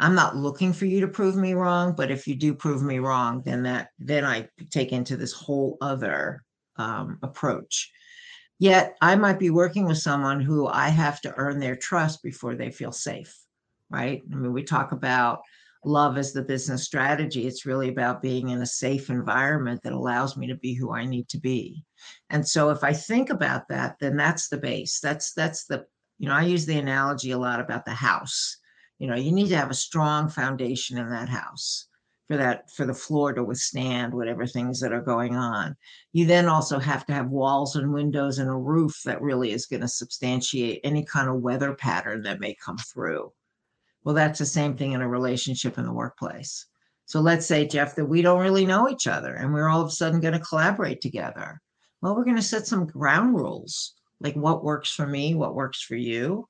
I'm 0.00 0.14
not 0.14 0.34
looking 0.34 0.72
for 0.72 0.86
you 0.86 1.00
to 1.02 1.08
prove 1.08 1.36
me 1.36 1.52
wrong, 1.52 1.94
but 1.94 2.10
if 2.10 2.26
you 2.26 2.34
do 2.34 2.54
prove 2.54 2.82
me 2.82 2.98
wrong, 2.98 3.42
then 3.44 3.62
that 3.64 3.90
then 3.98 4.24
I 4.24 4.48
take 4.70 4.92
into 4.92 5.16
this 5.16 5.32
whole 5.32 5.76
other 5.80 6.42
um, 6.76 7.18
approach. 7.22 7.92
Yet 8.58 8.96
I 9.00 9.14
might 9.16 9.38
be 9.38 9.50
working 9.50 9.86
with 9.86 9.98
someone 9.98 10.40
who 10.40 10.66
I 10.66 10.88
have 10.88 11.20
to 11.22 11.34
earn 11.36 11.60
their 11.60 11.76
trust 11.76 12.22
before 12.22 12.56
they 12.56 12.70
feel 12.70 12.92
safe, 12.92 13.38
right? 13.90 14.22
I 14.32 14.34
mean, 14.34 14.52
we 14.52 14.62
talk 14.62 14.92
about 14.92 15.40
love 15.84 16.18
as 16.18 16.32
the 16.32 16.42
business 16.42 16.84
strategy. 16.84 17.46
It's 17.46 17.66
really 17.66 17.88
about 17.88 18.22
being 18.22 18.50
in 18.50 18.60
a 18.62 18.66
safe 18.66 19.10
environment 19.10 19.82
that 19.82 19.92
allows 19.92 20.36
me 20.36 20.46
to 20.48 20.56
be 20.56 20.74
who 20.74 20.92
I 20.92 21.04
need 21.04 21.28
to 21.30 21.38
be. 21.38 21.84
And 22.30 22.46
so 22.46 22.70
if 22.70 22.84
I 22.84 22.92
think 22.92 23.30
about 23.30 23.68
that, 23.68 23.96
then 24.00 24.16
that's 24.16 24.48
the 24.48 24.58
base. 24.58 25.00
That's 25.00 25.32
that's 25.34 25.64
the, 25.66 25.84
you 26.18 26.28
know, 26.28 26.34
I 26.34 26.42
use 26.42 26.66
the 26.66 26.78
analogy 26.78 27.30
a 27.32 27.38
lot 27.38 27.60
about 27.60 27.84
the 27.84 27.92
house. 27.92 28.56
You 29.00 29.06
know, 29.06 29.16
you 29.16 29.32
need 29.32 29.48
to 29.48 29.56
have 29.56 29.70
a 29.70 29.74
strong 29.74 30.28
foundation 30.28 30.98
in 30.98 31.08
that 31.08 31.30
house 31.30 31.86
for 32.28 32.36
that 32.36 32.70
for 32.70 32.84
the 32.84 32.94
floor 32.94 33.32
to 33.32 33.42
withstand 33.42 34.12
whatever 34.12 34.46
things 34.46 34.78
that 34.78 34.92
are 34.92 35.00
going 35.00 35.34
on. 35.34 35.74
You 36.12 36.26
then 36.26 36.46
also 36.46 36.78
have 36.78 37.06
to 37.06 37.14
have 37.14 37.30
walls 37.30 37.76
and 37.76 37.94
windows 37.94 38.38
and 38.38 38.48
a 38.48 38.54
roof 38.54 39.00
that 39.06 39.22
really 39.22 39.52
is 39.52 39.64
going 39.64 39.80
to 39.80 39.88
substantiate 39.88 40.82
any 40.84 41.02
kind 41.02 41.30
of 41.30 41.40
weather 41.40 41.74
pattern 41.74 42.22
that 42.22 42.40
may 42.40 42.54
come 42.62 42.76
through. 42.76 43.32
Well, 44.04 44.14
that's 44.14 44.38
the 44.38 44.46
same 44.46 44.76
thing 44.76 44.92
in 44.92 45.00
a 45.00 45.08
relationship 45.08 45.78
in 45.78 45.86
the 45.86 45.92
workplace. 45.92 46.66
So 47.06 47.20
let's 47.20 47.46
say, 47.46 47.66
Jeff, 47.66 47.96
that 47.96 48.04
we 48.04 48.20
don't 48.20 48.42
really 48.42 48.66
know 48.66 48.88
each 48.88 49.06
other 49.06 49.34
and 49.34 49.52
we're 49.52 49.68
all 49.68 49.80
of 49.80 49.88
a 49.88 49.92
sudden 49.92 50.20
going 50.20 50.34
to 50.34 50.40
collaborate 50.40 51.00
together. 51.00 51.60
Well, 52.02 52.14
we're 52.14 52.24
going 52.24 52.36
to 52.36 52.42
set 52.42 52.66
some 52.66 52.86
ground 52.86 53.34
rules 53.34 53.94
like 54.20 54.36
what 54.36 54.62
works 54.62 54.92
for 54.92 55.06
me, 55.06 55.34
what 55.34 55.54
works 55.54 55.82
for 55.82 55.96
you, 55.96 56.46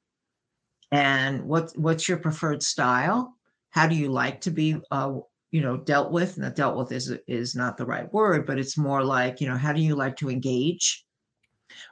and 0.92 1.42
what 1.44 1.72
what's 1.76 2.08
your 2.08 2.18
preferred 2.18 2.62
style? 2.62 3.34
How 3.70 3.86
do 3.86 3.94
you 3.94 4.08
like 4.08 4.40
to 4.42 4.50
be 4.50 4.76
uh, 4.90 5.18
you 5.50 5.60
know 5.60 5.76
dealt 5.76 6.12
with? 6.12 6.36
And 6.36 6.44
that 6.44 6.56
dealt 6.56 6.76
with 6.76 6.92
is 6.92 7.12
is 7.26 7.54
not 7.54 7.76
the 7.76 7.86
right 7.86 8.12
word, 8.12 8.46
but 8.46 8.58
it's 8.58 8.78
more 8.78 9.04
like, 9.04 9.40
you 9.40 9.48
know, 9.48 9.56
how 9.56 9.72
do 9.72 9.80
you 9.80 9.94
like 9.94 10.16
to 10.16 10.30
engage? 10.30 11.04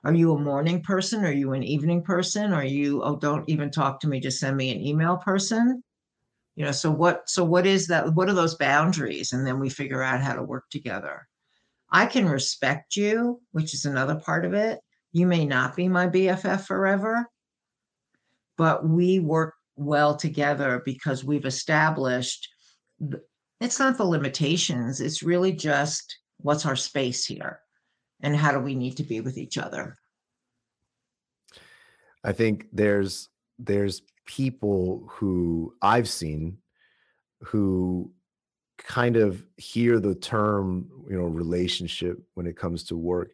Are 0.04 0.14
you 0.14 0.34
a 0.34 0.38
morning 0.38 0.82
person? 0.82 1.24
Are 1.24 1.32
you 1.32 1.52
an 1.52 1.62
evening 1.62 2.02
person? 2.02 2.52
Are 2.52 2.64
you, 2.64 3.02
oh, 3.02 3.16
don't 3.16 3.48
even 3.48 3.70
talk 3.70 4.00
to 4.00 4.08
me, 4.08 4.20
just 4.20 4.40
send 4.40 4.56
me 4.56 4.70
an 4.70 4.80
email 4.80 5.16
person? 5.16 5.82
You 6.56 6.64
know, 6.64 6.72
so 6.72 6.90
what, 6.90 7.28
so 7.28 7.44
what 7.44 7.66
is 7.66 7.86
that? 7.86 8.14
What 8.14 8.28
are 8.28 8.34
those 8.34 8.56
boundaries? 8.56 9.32
And 9.32 9.46
then 9.46 9.60
we 9.60 9.68
figure 9.68 10.02
out 10.02 10.20
how 10.20 10.34
to 10.34 10.42
work 10.42 10.64
together. 10.70 11.28
I 11.90 12.06
can 12.06 12.28
respect 12.28 12.96
you, 12.96 13.40
which 13.52 13.72
is 13.74 13.84
another 13.84 14.16
part 14.16 14.44
of 14.44 14.54
it. 14.54 14.80
You 15.12 15.26
may 15.26 15.44
not 15.46 15.76
be 15.76 15.88
my 15.88 16.06
BFF 16.06 16.66
forever, 16.66 17.26
but 18.58 18.86
we 18.86 19.20
work 19.20 19.54
well 19.76 20.14
together 20.16 20.82
because 20.84 21.24
we've 21.24 21.46
established 21.46 22.48
it's 23.60 23.78
not 23.78 23.96
the 23.96 24.04
limitations, 24.04 25.00
it's 25.00 25.22
really 25.22 25.52
just 25.52 26.18
what's 26.38 26.66
our 26.66 26.76
space 26.76 27.24
here 27.24 27.60
and 28.22 28.36
how 28.36 28.52
do 28.52 28.58
we 28.58 28.74
need 28.74 28.96
to 28.96 29.02
be 29.02 29.20
with 29.20 29.38
each 29.38 29.56
other 29.56 29.96
I 32.24 32.32
think 32.32 32.66
there's 32.72 33.28
there's 33.58 34.02
people 34.26 35.08
who 35.08 35.74
I've 35.80 36.08
seen 36.08 36.58
who 37.42 38.12
kind 38.78 39.16
of 39.16 39.44
hear 39.56 39.98
the 39.98 40.14
term, 40.14 40.88
you 41.08 41.16
know, 41.16 41.24
relationship 41.24 42.18
when 42.34 42.46
it 42.46 42.56
comes 42.56 42.84
to 42.84 42.96
work. 42.96 43.32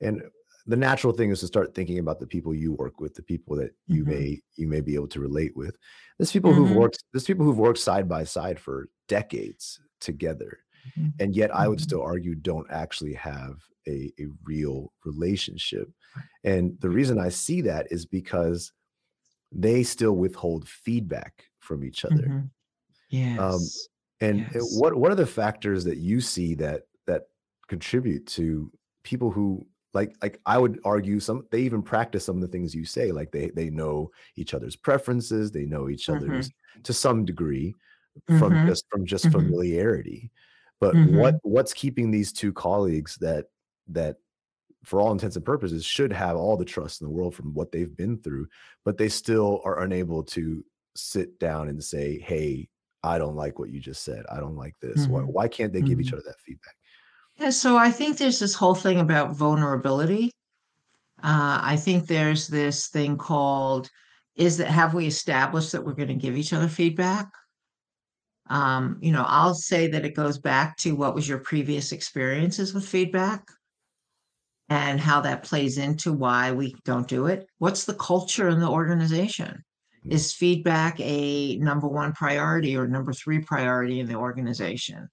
And 0.00 0.22
the 0.66 0.76
natural 0.76 1.12
thing 1.12 1.30
is 1.30 1.40
to 1.40 1.46
start 1.46 1.74
thinking 1.74 1.98
about 1.98 2.20
the 2.20 2.26
people 2.26 2.54
you 2.54 2.72
work 2.72 3.00
with, 3.00 3.14
the 3.14 3.22
people 3.22 3.56
that 3.56 3.72
you 3.88 4.04
Mhm. 4.04 4.06
may 4.06 4.40
you 4.56 4.68
may 4.68 4.80
be 4.80 4.94
able 4.94 5.08
to 5.08 5.20
relate 5.20 5.56
with. 5.56 5.76
There's 6.18 6.32
people 6.32 6.54
who've 6.54 6.70
Mhm. 6.70 6.72
worked 6.72 7.04
there's 7.12 7.24
people 7.26 7.44
who've 7.44 7.58
worked 7.58 7.78
side 7.80 8.08
by 8.08 8.24
side 8.24 8.58
for 8.60 8.88
decades 9.08 9.80
together. 10.00 10.60
Mhm. 10.96 11.20
And 11.20 11.36
yet 11.36 11.54
I 11.54 11.68
would 11.68 11.80
Mhm. 11.80 11.82
still 11.82 12.02
argue 12.02 12.34
don't 12.34 12.70
actually 12.70 13.14
have 13.14 13.62
a, 13.88 14.12
a 14.20 14.26
real 14.44 14.92
relationship. 15.04 15.88
And 16.44 16.80
the 16.80 16.90
reason 16.90 17.18
I 17.18 17.30
see 17.30 17.60
that 17.62 17.88
is 17.92 18.06
because 18.06 18.72
they 19.52 19.82
still 19.84 20.16
withhold 20.16 20.68
feedback 20.68 21.46
from 21.60 21.84
each 21.84 22.04
other. 22.04 22.34
Mhm. 22.34 22.50
Yes. 23.08 23.88
And 24.20 24.46
uh, 24.56 24.60
Yes. 24.60 24.64
what 24.64 24.96
what 24.96 25.10
are 25.12 25.16
the 25.16 25.26
factors 25.26 25.84
that 25.84 25.98
you 25.98 26.20
see 26.20 26.54
that 26.56 26.84
that 27.06 27.24
contribute 27.68 28.26
to 28.28 28.72
people 29.02 29.30
who 29.30 29.66
like 29.94 30.16
like 30.22 30.40
I 30.46 30.58
would 30.58 30.80
argue 30.84 31.20
some 31.20 31.46
they 31.50 31.60
even 31.62 31.82
practice 31.82 32.24
some 32.26 32.36
of 32.36 32.42
the 32.42 32.48
things 32.48 32.74
you 32.74 32.84
say 32.84 33.12
like 33.12 33.32
they 33.32 33.50
they 33.50 33.70
know 33.70 34.10
each 34.36 34.54
other's 34.54 34.76
preferences, 34.76 35.52
they 35.52 35.66
know 35.66 35.88
each 35.88 36.08
Mhm. 36.08 36.10
other's 36.10 36.52
to 36.84 36.92
some 36.92 37.24
degree 37.24 37.76
from 38.28 38.54
Mhm. 38.54 38.68
just 38.68 38.84
from 38.90 39.06
just 39.06 39.26
Mhm. 39.26 39.30
familiarity. 39.30 40.32
But 40.80 41.02
what 41.04 41.34
Mhm. 41.34 41.40
what's 41.42 41.72
keeping 41.74 42.10
these 42.10 42.32
two 42.32 42.52
colleagues 42.52 43.16
that 43.20 43.46
that 43.88 44.18
for 44.84 45.00
all 45.00 45.12
intents 45.12 45.36
and 45.36 45.44
purposes 45.44 45.84
should 45.84 46.12
have 46.12 46.36
all 46.36 46.56
the 46.56 46.64
trust 46.64 47.00
in 47.00 47.06
the 47.06 47.12
world 47.12 47.34
from 47.34 47.54
what 47.54 47.72
they've 47.72 47.96
been 47.96 48.18
through, 48.22 48.48
but 48.84 48.98
they 48.98 49.08
still 49.08 49.60
are 49.64 49.82
unable 49.82 50.22
to 50.24 50.64
sit 50.96 51.38
down 51.38 51.68
and 51.68 51.82
say, 51.82 52.18
"Hey, 52.18 52.68
I 53.02 53.18
don't 53.18 53.36
like 53.36 53.58
what 53.58 53.70
you 53.70 53.80
just 53.80 54.02
said. 54.04 54.24
I 54.30 54.40
don't 54.40 54.56
like 54.56 54.78
this." 54.80 55.08
Why 55.08 55.20
Mhm. 55.20 55.26
why 55.26 55.48
can't 55.48 55.72
they 55.72 55.82
give 55.82 56.00
each 56.00 56.12
Mhm. 56.12 56.14
other 56.14 56.22
that 56.26 56.40
feedback? 56.40 56.76
Yeah, 57.38 57.50
so 57.50 57.76
I 57.76 57.90
think 57.90 58.16
there's 58.16 58.38
this 58.38 58.54
whole 58.54 58.74
thing 58.74 59.00
about 59.00 59.34
vulnerability. 59.34 60.30
Uh, 61.22 61.58
I 61.62 61.76
think 61.76 62.06
there's 62.06 62.48
this 62.48 62.88
thing 62.88 63.16
called 63.16 63.90
is 64.36 64.56
that 64.58 64.68
have 64.68 64.94
we 64.94 65.06
established 65.06 65.72
that 65.72 65.84
we're 65.84 65.94
going 65.94 66.08
to 66.08 66.14
give 66.14 66.36
each 66.36 66.52
other 66.52 66.68
feedback? 66.68 67.28
Um, 68.50 68.98
you 69.00 69.12
know, 69.12 69.24
I'll 69.26 69.54
say 69.54 69.86
that 69.88 70.04
it 70.04 70.16
goes 70.16 70.38
back 70.38 70.76
to 70.78 70.96
what 70.96 71.14
was 71.14 71.28
your 71.28 71.38
previous 71.38 71.92
experiences 71.92 72.74
with 72.74 72.86
feedback 72.86 73.46
and 74.68 75.00
how 75.00 75.20
that 75.20 75.44
plays 75.44 75.78
into 75.78 76.12
why 76.12 76.52
we 76.52 76.74
don't 76.84 77.08
do 77.08 77.26
it. 77.26 77.46
What's 77.58 77.84
the 77.84 77.94
culture 77.94 78.48
in 78.48 78.60
the 78.60 78.68
organization? 78.68 79.62
Mm. 80.06 80.12
Is 80.12 80.32
feedback 80.32 80.98
a 81.00 81.56
number 81.56 81.88
one 81.88 82.12
priority 82.12 82.76
or 82.76 82.86
number 82.86 83.12
three 83.12 83.40
priority 83.40 84.00
in 84.00 84.06
the 84.06 84.16
organization? 84.16 85.08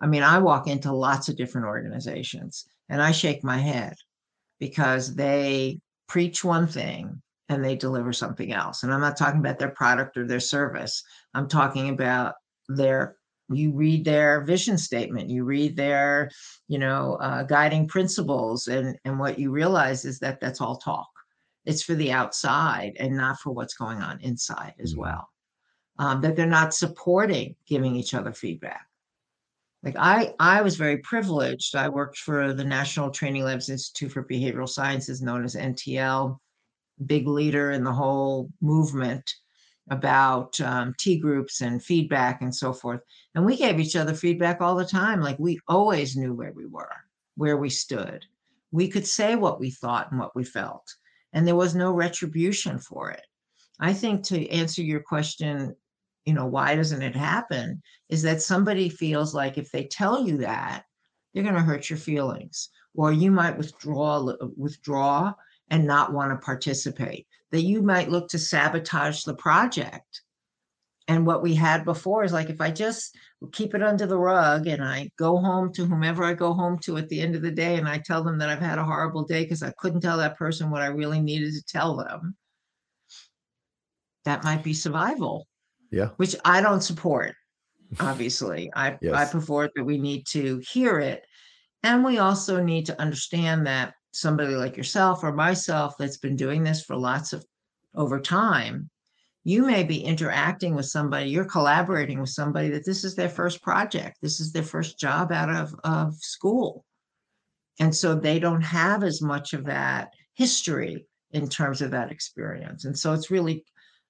I 0.00 0.06
mean, 0.06 0.22
I 0.22 0.38
walk 0.38 0.68
into 0.68 0.92
lots 0.92 1.28
of 1.28 1.36
different 1.36 1.66
organizations 1.66 2.66
and 2.88 3.02
I 3.02 3.12
shake 3.12 3.42
my 3.44 3.58
head 3.58 3.96
because 4.60 5.14
they 5.14 5.80
preach 6.08 6.44
one 6.44 6.66
thing 6.66 7.22
and 7.48 7.64
they 7.64 7.76
deliver 7.76 8.12
something 8.12 8.52
else. 8.52 8.82
And 8.82 8.92
I'm 8.92 9.00
not 9.00 9.16
talking 9.16 9.40
about 9.40 9.58
their 9.58 9.70
product 9.70 10.16
or 10.16 10.26
their 10.26 10.40
service. 10.40 11.02
I'm 11.34 11.48
talking 11.48 11.88
about 11.90 12.34
their 12.68 13.16
you 13.50 13.72
read 13.72 14.04
their 14.04 14.42
vision 14.42 14.76
statement 14.76 15.30
you 15.30 15.42
read 15.42 15.74
their 15.74 16.30
you 16.68 16.78
know 16.78 17.14
uh, 17.14 17.42
guiding 17.44 17.88
principles 17.88 18.68
and 18.68 18.98
and 19.06 19.18
what 19.18 19.38
you 19.38 19.50
realize 19.50 20.04
is 20.04 20.18
that 20.18 20.38
that's 20.38 20.60
all 20.60 20.76
talk 20.76 21.08
it's 21.64 21.82
for 21.82 21.94
the 21.94 22.12
outside 22.12 22.92
and 23.00 23.16
not 23.16 23.40
for 23.40 23.50
what's 23.52 23.74
going 23.74 23.98
on 24.02 24.20
inside 24.20 24.74
as 24.78 24.94
Mhm. 24.94 24.98
well 24.98 25.28
um, 25.98 26.20
that 26.20 26.36
they're 26.36 26.46
not 26.46 26.74
supporting 26.74 27.56
giving 27.66 27.96
each 27.96 28.12
other 28.12 28.34
feedback 28.34 28.87
like 29.82 29.96
i 29.98 30.34
i 30.38 30.60
was 30.62 30.76
very 30.76 30.98
privileged 30.98 31.74
i 31.74 31.88
worked 31.88 32.18
for 32.18 32.52
the 32.52 32.64
national 32.64 33.10
training 33.10 33.44
labs 33.44 33.68
institute 33.68 34.12
for 34.12 34.24
behavioral 34.24 34.68
sciences 34.68 35.22
known 35.22 35.44
as 35.44 35.54
ntl 35.56 36.38
big 37.06 37.26
leader 37.26 37.72
in 37.72 37.84
the 37.84 37.92
whole 37.92 38.50
movement 38.60 39.34
about 39.90 40.60
um, 40.60 40.94
T 40.98 41.18
groups 41.18 41.60
and 41.60 41.82
feedback 41.82 42.42
and 42.42 42.54
so 42.54 42.72
forth. 42.72 43.00
And 43.34 43.44
we 43.44 43.56
gave 43.56 43.80
each 43.80 43.96
other 43.96 44.14
feedback 44.14 44.60
all 44.60 44.74
the 44.74 44.84
time. 44.84 45.20
Like 45.20 45.38
we 45.38 45.60
always 45.68 46.16
knew 46.16 46.34
where 46.34 46.52
we 46.52 46.66
were, 46.66 46.92
where 47.36 47.56
we 47.56 47.70
stood. 47.70 48.24
We 48.70 48.88
could 48.88 49.06
say 49.06 49.34
what 49.34 49.60
we 49.60 49.70
thought 49.70 50.10
and 50.10 50.20
what 50.20 50.36
we 50.36 50.44
felt, 50.44 50.94
and 51.32 51.46
there 51.46 51.56
was 51.56 51.74
no 51.74 51.92
retribution 51.92 52.78
for 52.78 53.10
it. 53.10 53.22
I 53.80 53.94
think 53.94 54.24
to 54.24 54.48
answer 54.50 54.82
your 54.82 55.00
question, 55.00 55.74
you 56.28 56.34
know, 56.34 56.44
why 56.44 56.76
doesn't 56.76 57.00
it 57.00 57.16
happen? 57.16 57.80
Is 58.10 58.20
that 58.24 58.42
somebody 58.42 58.90
feels 58.90 59.34
like 59.34 59.56
if 59.56 59.70
they 59.70 59.84
tell 59.84 60.26
you 60.26 60.36
that, 60.38 60.84
they're 61.32 61.42
going 61.42 61.54
to 61.54 61.62
hurt 61.62 61.88
your 61.88 61.98
feelings. 61.98 62.68
Or 62.94 63.12
you 63.12 63.30
might 63.30 63.56
withdraw 63.56 64.28
uh, 64.28 64.48
withdraw 64.54 65.32
and 65.70 65.86
not 65.86 66.12
want 66.12 66.32
to 66.32 66.44
participate. 66.44 67.26
That 67.50 67.62
you 67.62 67.80
might 67.80 68.10
look 68.10 68.28
to 68.28 68.38
sabotage 68.38 69.22
the 69.22 69.36
project. 69.36 70.20
And 71.06 71.24
what 71.24 71.42
we 71.42 71.54
had 71.54 71.86
before 71.86 72.24
is 72.24 72.34
like 72.34 72.50
if 72.50 72.60
i 72.60 72.70
just 72.70 73.16
keep 73.52 73.74
it 73.74 73.82
under 73.82 74.04
the 74.04 74.18
rug 74.18 74.66
and 74.66 74.84
i 74.84 75.10
go 75.16 75.38
home 75.38 75.72
to 75.72 75.86
whomever 75.86 76.22
i 76.22 76.34
go 76.34 76.52
home 76.52 76.78
to 76.80 76.98
at 76.98 77.08
the 77.08 77.22
end 77.22 77.34
of 77.34 77.40
the 77.40 77.50
day 77.50 77.76
and 77.76 77.88
i 77.88 77.96
tell 77.96 78.22
them 78.22 78.36
that 78.36 78.50
i've 78.50 78.58
had 78.58 78.78
a 78.78 78.84
horrible 78.84 79.24
day 79.24 79.42
because 79.42 79.62
i 79.62 79.72
couldn't 79.78 80.02
tell 80.02 80.18
that 80.18 80.36
person 80.36 80.70
what 80.70 80.82
i 80.82 80.86
really 80.86 81.22
needed 81.22 81.54
to 81.54 81.62
tell 81.62 81.96
them 81.96 82.36
that 84.26 84.44
might 84.44 84.62
be 84.62 84.74
survival 84.74 85.47
yeah. 85.90 86.08
which 86.16 86.34
i 86.44 86.60
don't 86.60 86.82
support 86.82 87.34
obviously. 88.00 88.70
I 88.74 88.98
yes. 89.02 89.14
i 89.14 89.24
prefer 89.24 89.68
that 89.74 89.84
we 89.84 89.98
need 89.98 90.26
to 90.28 90.60
hear 90.70 90.98
it. 90.98 91.24
And 91.82 92.04
we 92.04 92.18
also 92.18 92.62
need 92.62 92.86
to 92.86 93.00
understand 93.00 93.66
that 93.66 93.94
somebody 94.10 94.54
like 94.54 94.76
yourself 94.76 95.22
or 95.22 95.32
myself 95.32 95.94
that's 95.98 96.18
been 96.18 96.36
doing 96.36 96.64
this 96.64 96.82
for 96.82 96.96
lots 96.96 97.32
of 97.32 97.44
over 97.94 98.20
time 98.20 98.90
you 99.44 99.64
may 99.64 99.84
be 99.84 100.02
interacting 100.02 100.74
with 100.74 100.86
somebody 100.86 101.30
you're 101.30 101.44
collaborating 101.44 102.20
with 102.20 102.30
somebody 102.30 102.68
that 102.68 102.84
this 102.84 103.04
is 103.04 103.14
their 103.14 103.28
first 103.28 103.62
project 103.62 104.16
this 104.20 104.40
is 104.40 104.50
their 104.52 104.62
first 104.62 104.98
job 104.98 105.30
out 105.32 105.50
of, 105.50 105.74
of 105.84 106.14
school. 106.16 106.84
And 107.80 107.94
so 107.94 108.14
they 108.14 108.40
don't 108.40 108.62
have 108.62 109.04
as 109.04 109.22
much 109.22 109.52
of 109.52 109.64
that 109.66 110.12
history 110.34 111.06
in 111.30 111.48
terms 111.48 111.80
of 111.80 111.92
that 111.92 112.10
experience. 112.10 112.84
And 112.86 112.98
so 112.98 113.12
it's 113.12 113.30
really 113.30 113.64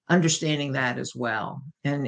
understanding 0.09 0.73
that 0.73 0.99
as 0.99 1.15
well 1.15 1.63
and 1.85 2.07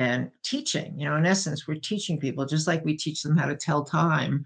and 0.00 0.30
teaching 0.42 0.98
you 0.98 1.04
know 1.04 1.16
in 1.16 1.26
essence 1.26 1.68
we're 1.68 1.74
teaching 1.74 2.18
people 2.18 2.44
just 2.46 2.66
like 2.66 2.84
we 2.84 2.96
teach 2.96 3.22
them 3.22 3.36
how 3.36 3.46
to 3.46 3.54
tell 3.54 3.84
time 3.84 4.44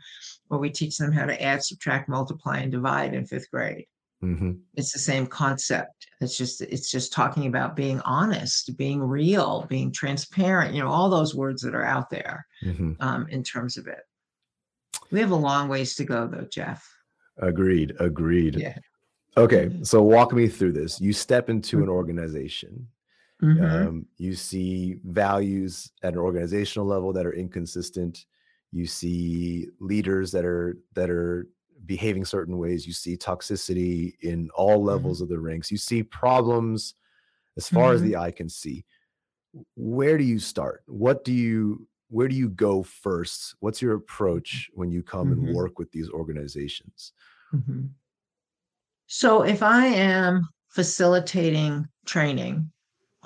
or 0.51 0.59
we 0.59 0.69
teach 0.69 0.99
them 0.99 1.13
how 1.13 1.25
to 1.25 1.41
add 1.43 1.63
subtract 1.63 2.09
multiply 2.09 2.59
and 2.59 2.73
divide 2.73 3.15
in 3.15 3.25
fifth 3.25 3.51
grade 3.51 3.87
mm-hmm. 4.23 4.53
it's 4.75 4.93
the 4.93 4.99
same 4.99 5.27
concept 5.27 6.09
it's 6.21 6.37
just 6.37 6.61
it's 6.61 6.91
just 6.91 7.13
talking 7.13 7.47
about 7.47 7.77
being 7.77 8.01
honest 8.01 8.77
being 8.77 9.01
real 9.01 9.65
being 9.69 9.93
transparent 9.93 10.75
you 10.75 10.83
know 10.83 10.91
all 10.91 11.09
those 11.09 11.35
words 11.35 11.63
that 11.63 11.75
are 11.75 11.85
out 11.85 12.11
there 12.11 12.45
mm-hmm. 12.65 12.93
um, 13.01 13.27
in 13.29 13.43
terms 13.43 13.77
of 13.77 13.87
it 13.87 14.01
we 15.11 15.21
have 15.21 15.31
a 15.31 15.37
long 15.37 15.69
ways 15.69 15.95
to 15.95 16.05
go 16.05 16.27
though 16.27 16.47
jeff 16.51 16.85
agreed 17.39 17.95
agreed 18.01 18.57
yeah 18.57 18.77
okay 19.37 19.67
mm-hmm. 19.67 19.85
so 19.85 20.03
walk 20.03 20.33
me 20.33 20.49
through 20.49 20.73
this 20.73 21.01
you 21.01 21.13
step 21.13 21.49
into 21.49 21.79
an 21.79 21.85
mm-hmm. 21.85 21.93
organization 21.93 22.89
Mm-hmm. 23.45 23.89
Um, 23.89 24.07
you 24.17 24.35
see 24.35 24.97
values 25.05 25.93
at 26.03 26.15
an 26.15 26.19
organizational 26.19 26.87
level 26.87 27.13
that 27.13 27.27
are 27.27 27.35
inconsistent. 27.35 28.25
You 28.73 28.87
see 28.87 29.69
leaders 29.81 30.33
that 30.33 30.45
are 30.45 30.79
that 30.95 31.11
are 31.11 31.47
behaving 31.87 32.25
certain 32.25 32.57
ways. 32.57 32.87
You 32.87 32.93
see 32.93 33.17
toxicity 33.17 34.15
in 34.23 34.49
all 34.55 34.79
mm-hmm. 34.79 34.89
levels 34.89 35.19
mm-hmm. 35.19 35.25
of 35.25 35.29
the 35.29 35.41
ranks. 35.41 35.71
You 35.71 35.77
see 35.77 36.03
problems 36.03 36.95
as 37.57 37.69
far 37.69 37.89
mm-hmm. 37.89 37.95
as 37.97 38.03
the 38.03 38.17
eye 38.17 38.31
can 38.31 38.49
see. 38.49 38.85
Where 39.77 40.19
do 40.19 40.25
you 40.25 40.39
start? 40.39 40.83
What 40.87 41.25
do 41.25 41.33
you 41.33 41.87
where 42.09 42.29
do 42.29 42.37
you 42.37 42.49
go 42.49 42.83
first? 42.83 43.57
What's 43.61 43.83
your 43.83 43.95
approach 43.95 44.71
when 44.75 44.91
you 44.91 45.03
come 45.03 45.33
and 45.33 45.43
mm-hmm. 45.43 45.55
work 45.55 45.79
with 45.79 45.91
these 45.93 46.09
organizations? 46.11 47.13
Mm-hmm. 47.53 47.87
So 49.07 49.43
if 49.43 49.63
I 49.63 49.87
am 49.87 50.49
facilitating 50.69 51.87
training 52.07 52.71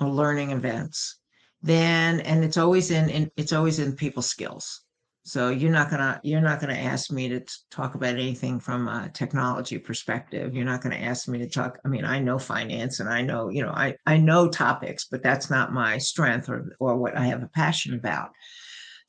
learning 0.07 0.51
events, 0.51 1.19
then 1.61 2.21
and 2.21 2.43
it's 2.43 2.57
always 2.57 2.91
in, 2.91 3.09
in 3.09 3.31
it's 3.37 3.53
always 3.53 3.79
in 3.79 3.95
people 3.95 4.21
skills. 4.21 4.81
So 5.23 5.49
you're 5.49 5.71
not 5.71 5.89
gonna 5.89 6.19
you're 6.23 6.41
not 6.41 6.59
gonna 6.59 6.73
ask 6.73 7.11
me 7.11 7.29
to 7.29 7.41
talk 7.69 7.95
about 7.95 8.15
anything 8.15 8.59
from 8.59 8.87
a 8.87 9.09
technology 9.13 9.77
perspective. 9.77 10.55
You're 10.55 10.65
not 10.65 10.81
gonna 10.81 10.95
ask 10.95 11.27
me 11.27 11.39
to 11.39 11.49
talk. 11.49 11.77
I 11.85 11.87
mean, 11.87 12.05
I 12.05 12.19
know 12.19 12.39
finance 12.39 12.99
and 12.99 13.09
I 13.09 13.21
know 13.21 13.49
you 13.49 13.61
know 13.61 13.71
I 13.71 13.95
I 14.05 14.17
know 14.17 14.47
topics, 14.47 15.05
but 15.09 15.21
that's 15.21 15.49
not 15.49 15.73
my 15.73 15.97
strength 15.97 16.49
or 16.49 16.75
or 16.79 16.97
what 16.97 17.17
I 17.17 17.25
have 17.25 17.43
a 17.43 17.49
passion 17.49 17.93
about. 17.93 18.29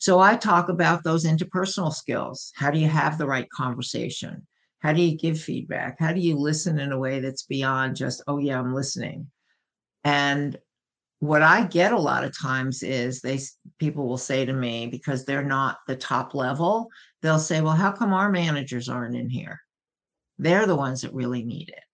So 0.01 0.19
I 0.19 0.35
talk 0.35 0.71
about 0.71 1.05
those 1.05 1.27
interpersonal 1.27 1.93
skills. 1.93 2.53
How 2.57 2.71
do 2.71 2.79
you 2.79 2.89
have 2.89 3.19
the 3.19 3.27
right 3.27 3.49
conversation? 3.51 4.47
How 4.79 4.95
do 4.95 5.03
you 5.03 5.17
give 5.17 5.39
feedback? 5.39 5.97
How 5.99 6.15
do 6.15 6.21
you 6.21 6.37
listen 6.37 6.79
in 6.79 6.93
a 6.93 6.99
way 6.99 7.21
that's 7.21 7.43
beyond 7.43 7.97
just, 7.97 8.23
oh, 8.27 8.39
yeah, 8.39 8.59
I'm 8.59 8.75
listening? 8.75 9.31
And 10.03 10.57
what 11.21 11.43
I 11.43 11.65
get 11.67 11.93
a 11.93 11.99
lot 11.99 12.25
of 12.25 12.37
times 12.37 12.83
is 12.83 13.21
they 13.21 13.39
people 13.79 14.09
will 14.09 14.19
say 14.19 14.45
to 14.47 14.53
me 14.53 14.87
because 14.87 15.25
they're 15.25 15.45
not 15.45 15.79
the 15.87 15.97
top 15.97 16.35
level, 16.35 16.91
they'll 17.23 17.39
say, 17.39 17.61
"Well, 17.61 17.75
how 17.75 17.93
come 17.93 18.13
our 18.15 18.31
managers 18.31 18.89
aren't 18.89 19.15
in 19.17 19.29
here? 19.29 19.61
They're 20.39 20.67
the 20.67 20.77
ones 20.77 21.03
that 21.03 21.15
really 21.15 21.45
need 21.45 21.69
it." 21.69 21.85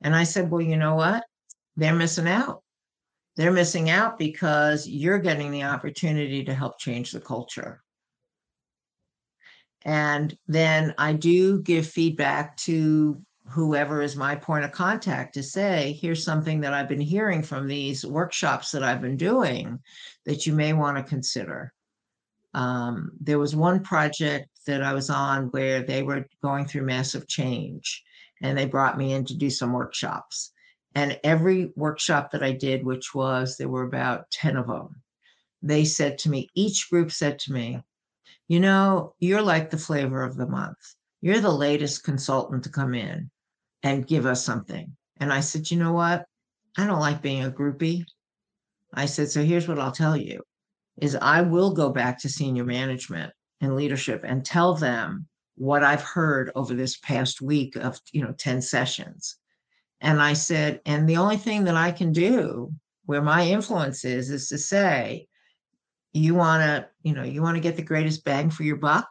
And 0.00 0.16
I 0.16 0.24
said, 0.24 0.50
"Well, 0.50 0.62
you 0.62 0.76
know 0.76 0.94
what? 0.94 1.24
They're 1.76 1.94
missing 1.94 2.28
out. 2.28 2.62
They're 3.36 3.52
missing 3.52 3.90
out 3.90 4.18
because 4.18 4.88
you're 4.88 5.18
getting 5.18 5.50
the 5.50 5.64
opportunity 5.64 6.44
to 6.44 6.54
help 6.54 6.78
change 6.78 7.12
the 7.12 7.20
culture." 7.20 7.82
And 9.84 10.36
then 10.48 10.94
I 10.96 11.12
do 11.12 11.62
give 11.62 11.86
feedback 11.86 12.56
to 12.58 13.22
whoever 13.48 14.02
is 14.02 14.16
my 14.16 14.34
point 14.34 14.64
of 14.64 14.72
contact 14.72 15.34
to 15.34 15.42
say, 15.42 15.96
here's 16.00 16.24
something 16.24 16.60
that 16.60 16.74
I've 16.74 16.88
been 16.88 17.00
hearing 17.00 17.42
from 17.42 17.66
these 17.66 18.04
workshops 18.04 18.72
that 18.72 18.82
I've 18.82 19.00
been 19.00 19.16
doing 19.16 19.78
that 20.24 20.46
you 20.46 20.52
may 20.52 20.72
want 20.72 20.96
to 20.96 21.02
consider. 21.02 21.72
Um, 22.54 23.12
there 23.20 23.38
was 23.38 23.54
one 23.54 23.82
project 23.82 24.48
that 24.66 24.82
I 24.82 24.94
was 24.94 25.10
on 25.10 25.46
where 25.46 25.82
they 25.82 26.02
were 26.02 26.26
going 26.42 26.66
through 26.66 26.82
massive 26.82 27.28
change 27.28 28.02
and 28.42 28.58
they 28.58 28.66
brought 28.66 28.98
me 28.98 29.12
in 29.12 29.24
to 29.26 29.34
do 29.34 29.50
some 29.50 29.72
workshops. 29.72 30.52
And 30.94 31.20
every 31.22 31.72
workshop 31.76 32.32
that 32.32 32.42
I 32.42 32.52
did, 32.52 32.84
which 32.84 33.14
was 33.14 33.56
there 33.56 33.68
were 33.68 33.84
about 33.84 34.30
10 34.32 34.56
of 34.56 34.66
them, 34.66 35.02
they 35.62 35.84
said 35.84 36.18
to 36.18 36.30
me, 36.30 36.48
each 36.54 36.90
group 36.90 37.12
said 37.12 37.38
to 37.40 37.52
me, 37.52 37.82
you 38.48 38.60
know, 38.60 39.14
you're 39.18 39.42
like 39.42 39.70
the 39.70 39.78
flavor 39.78 40.22
of 40.22 40.36
the 40.36 40.46
month. 40.46 40.78
You're 41.20 41.40
the 41.40 41.50
latest 41.50 42.04
consultant 42.04 42.64
to 42.64 42.70
come 42.70 42.94
in 42.94 43.30
and 43.86 44.06
give 44.06 44.26
us 44.26 44.44
something. 44.44 44.96
And 45.20 45.32
I 45.32 45.38
said, 45.38 45.70
you 45.70 45.78
know 45.78 45.92
what? 45.92 46.24
I 46.76 46.86
don't 46.86 46.98
like 46.98 47.22
being 47.22 47.44
a 47.44 47.50
groupie. 47.50 48.04
I 48.92 49.06
said, 49.06 49.30
so 49.30 49.44
here's 49.44 49.68
what 49.68 49.78
I'll 49.78 49.92
tell 49.92 50.16
you 50.16 50.42
is 51.00 51.14
I 51.14 51.42
will 51.42 51.72
go 51.72 51.90
back 51.90 52.18
to 52.20 52.28
senior 52.28 52.64
management 52.64 53.32
and 53.60 53.76
leadership 53.76 54.22
and 54.24 54.44
tell 54.44 54.74
them 54.74 55.28
what 55.54 55.84
I've 55.84 56.02
heard 56.02 56.50
over 56.56 56.74
this 56.74 56.96
past 56.98 57.40
week 57.40 57.76
of, 57.76 58.00
you 58.12 58.22
know, 58.22 58.32
10 58.32 58.60
sessions. 58.60 59.36
And 60.00 60.20
I 60.20 60.32
said, 60.32 60.80
and 60.84 61.08
the 61.08 61.18
only 61.18 61.36
thing 61.36 61.64
that 61.64 61.76
I 61.76 61.92
can 61.92 62.12
do 62.12 62.72
where 63.04 63.22
my 63.22 63.46
influence 63.46 64.04
is, 64.04 64.30
is 64.30 64.48
to 64.48 64.58
say, 64.58 65.28
you 66.12 66.34
want 66.34 66.62
to, 66.62 66.88
you 67.02 67.14
know, 67.14 67.22
you 67.22 67.40
want 67.40 67.54
to 67.54 67.62
get 67.62 67.76
the 67.76 67.82
greatest 67.82 68.24
bang 68.24 68.50
for 68.50 68.64
your 68.64 68.76
buck, 68.76 69.08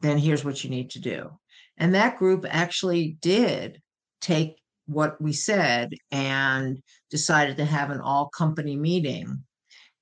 then 0.00 0.16
here's 0.16 0.44
what 0.44 0.62
you 0.62 0.70
need 0.70 0.90
to 0.90 1.00
do. 1.00 1.30
And 1.76 1.94
that 1.94 2.18
group 2.18 2.46
actually 2.48 3.16
did 3.20 3.80
take 4.20 4.56
what 4.86 5.20
we 5.20 5.32
said 5.32 5.92
and 6.10 6.80
decided 7.10 7.56
to 7.56 7.64
have 7.64 7.90
an 7.90 8.00
all 8.00 8.28
company 8.28 8.76
meeting. 8.76 9.42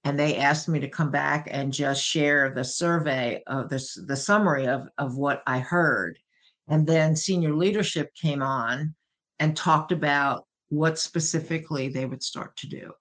And 0.04 0.18
they 0.18 0.36
asked 0.36 0.68
me 0.68 0.80
to 0.80 0.88
come 0.88 1.10
back 1.10 1.48
and 1.50 1.72
just 1.72 2.04
share 2.04 2.50
the 2.50 2.64
survey 2.64 3.42
of 3.46 3.68
this, 3.68 3.96
the 4.06 4.16
summary 4.16 4.66
of, 4.66 4.88
of 4.98 5.16
what 5.16 5.42
I 5.46 5.60
heard. 5.60 6.18
And 6.68 6.86
then 6.86 7.14
senior 7.14 7.54
leadership 7.54 8.12
came 8.14 8.42
on 8.42 8.94
and 9.38 9.56
talked 9.56 9.92
about 9.92 10.46
what 10.68 10.98
specifically 10.98 11.88
they 11.88 12.06
would 12.06 12.22
start 12.22 12.56
to 12.56 12.66
do 12.66 12.92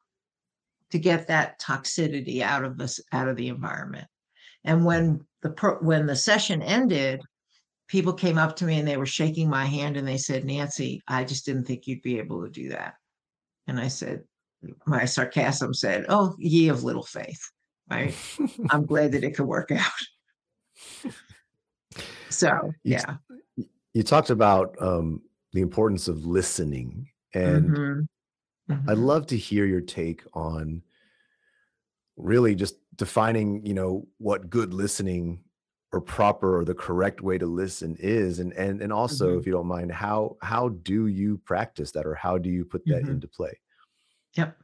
to 0.92 1.00
get 1.00 1.28
that 1.28 1.60
toxicity 1.60 2.42
out 2.42 2.64
of 2.64 2.78
this 2.78 3.00
out 3.12 3.28
of 3.28 3.38
the 3.38 3.48
environment. 3.48 4.08
And 4.64 4.86
when 4.86 5.26
the 5.42 5.50
when 5.82 6.06
the 6.06 6.16
session 6.16 6.62
ended, 6.62 7.22
people 7.92 8.14
came 8.14 8.38
up 8.38 8.56
to 8.56 8.64
me 8.64 8.80
and 8.80 8.88
they 8.88 8.96
were 8.96 9.06
shaking 9.06 9.50
my 9.50 9.66
hand 9.66 9.98
and 9.98 10.08
they 10.08 10.16
said, 10.16 10.46
Nancy, 10.46 11.04
I 11.10 11.26
just 11.26 11.46
didn't 11.46 11.66
think 11.66 11.88
you'd 11.88 12.02
be 12.02 12.20
able 12.20 12.42
to 12.42 12.50
do 12.50 12.70
that. 12.70 12.94
And 13.68 13.78
I 13.78 13.90
said, 13.90 14.24
my 14.86 15.04
sarcasm 15.04 15.74
said, 15.74 16.06
Oh, 16.08 16.34
ye 16.40 16.70
of 16.70 16.86
little 16.86 17.04
faith, 17.04 17.42
right? 17.90 18.16
I'm 18.70 18.86
glad 18.86 19.12
that 19.12 19.26
it 19.26 19.36
could 19.36 19.46
work 19.46 19.72
out. 19.72 21.12
so, 22.30 22.72
you, 22.84 22.98
yeah. 22.98 23.18
You 23.94 24.04
talked 24.04 24.30
about 24.30 24.74
um, 24.82 25.22
the 25.52 25.60
importance 25.60 26.08
of 26.08 26.26
listening. 26.26 27.10
And 27.34 27.70
mm-hmm. 27.70 28.74
Mm-hmm. 28.74 28.90
I'd 28.90 28.98
love 29.00 29.28
to 29.28 29.38
hear 29.38 29.66
your 29.66 29.82
take 29.82 30.24
on 30.34 30.82
really 32.16 32.56
just 32.56 32.78
defining, 32.96 33.66
you 33.66 33.74
know, 33.74 34.08
what 34.18 34.50
good 34.50 34.74
listening 34.74 35.44
or 35.94 36.00
proper 36.00 36.58
or 36.58 36.64
the 36.64 36.74
correct 36.74 37.22
way 37.22 37.38
to 37.38 37.46
listen 37.46 37.96
is 38.00 38.40
and 38.40 38.54
and 38.54 38.82
and 38.82 38.94
also 38.94 39.30
mm-hmm. 39.30 39.40
if 39.40 39.46
you 39.46 39.52
don't 39.52 39.68
mind 39.68 39.92
how 39.92 40.38
how 40.42 40.70
do 40.70 41.08
you 41.08 41.38
practice 41.46 41.92
that 41.92 42.06
or 42.06 42.16
how 42.16 42.38
do 42.38 42.50
you 42.50 42.64
put 42.64 42.84
that 42.86 43.04
mm-hmm. 43.04 43.12
into 43.12 43.28
play 43.28 43.52
yep 44.36 44.56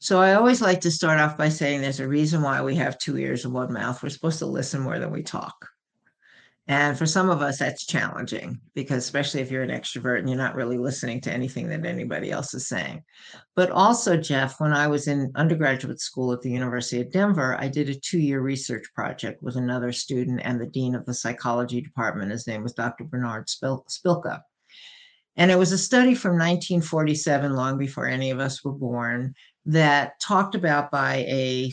so 0.00 0.20
i 0.20 0.34
always 0.34 0.60
like 0.60 0.80
to 0.80 0.90
start 0.90 1.20
off 1.20 1.36
by 1.36 1.48
saying 1.48 1.80
there's 1.80 2.00
a 2.00 2.08
reason 2.08 2.42
why 2.42 2.60
we 2.60 2.74
have 2.74 2.98
two 2.98 3.16
ears 3.18 3.44
and 3.44 3.54
one 3.54 3.72
mouth 3.72 4.02
we're 4.02 4.08
supposed 4.08 4.38
to 4.38 4.46
listen 4.46 4.80
more 4.80 4.98
than 4.98 5.10
we 5.10 5.22
talk 5.22 5.68
And 6.70 6.98
for 6.98 7.06
some 7.06 7.30
of 7.30 7.40
us, 7.40 7.58
that's 7.58 7.86
challenging 7.86 8.60
because, 8.74 8.98
especially 9.02 9.40
if 9.40 9.50
you're 9.50 9.62
an 9.62 9.70
extrovert 9.70 10.18
and 10.18 10.28
you're 10.28 10.36
not 10.36 10.54
really 10.54 10.76
listening 10.76 11.18
to 11.22 11.32
anything 11.32 11.66
that 11.70 11.86
anybody 11.86 12.30
else 12.30 12.52
is 12.52 12.68
saying. 12.68 13.02
But 13.56 13.70
also, 13.70 14.18
Jeff, 14.18 14.60
when 14.60 14.74
I 14.74 14.86
was 14.86 15.08
in 15.08 15.32
undergraduate 15.34 15.98
school 15.98 16.30
at 16.30 16.42
the 16.42 16.50
University 16.50 17.00
of 17.00 17.10
Denver, 17.10 17.56
I 17.58 17.68
did 17.68 17.88
a 17.88 17.94
two 17.94 18.18
year 18.18 18.42
research 18.42 18.84
project 18.94 19.42
with 19.42 19.56
another 19.56 19.92
student 19.92 20.42
and 20.44 20.60
the 20.60 20.66
dean 20.66 20.94
of 20.94 21.06
the 21.06 21.14
psychology 21.14 21.80
department. 21.80 22.32
His 22.32 22.46
name 22.46 22.62
was 22.62 22.74
Dr. 22.74 23.04
Bernard 23.04 23.48
Spil- 23.48 23.86
Spilka. 23.88 24.42
And 25.36 25.50
it 25.50 25.58
was 25.58 25.72
a 25.72 25.78
study 25.78 26.14
from 26.14 26.32
1947, 26.32 27.54
long 27.54 27.78
before 27.78 28.06
any 28.06 28.30
of 28.30 28.40
us 28.40 28.62
were 28.62 28.72
born, 28.72 29.34
that 29.64 30.20
talked 30.20 30.54
about 30.54 30.90
by 30.90 31.24
a 31.28 31.72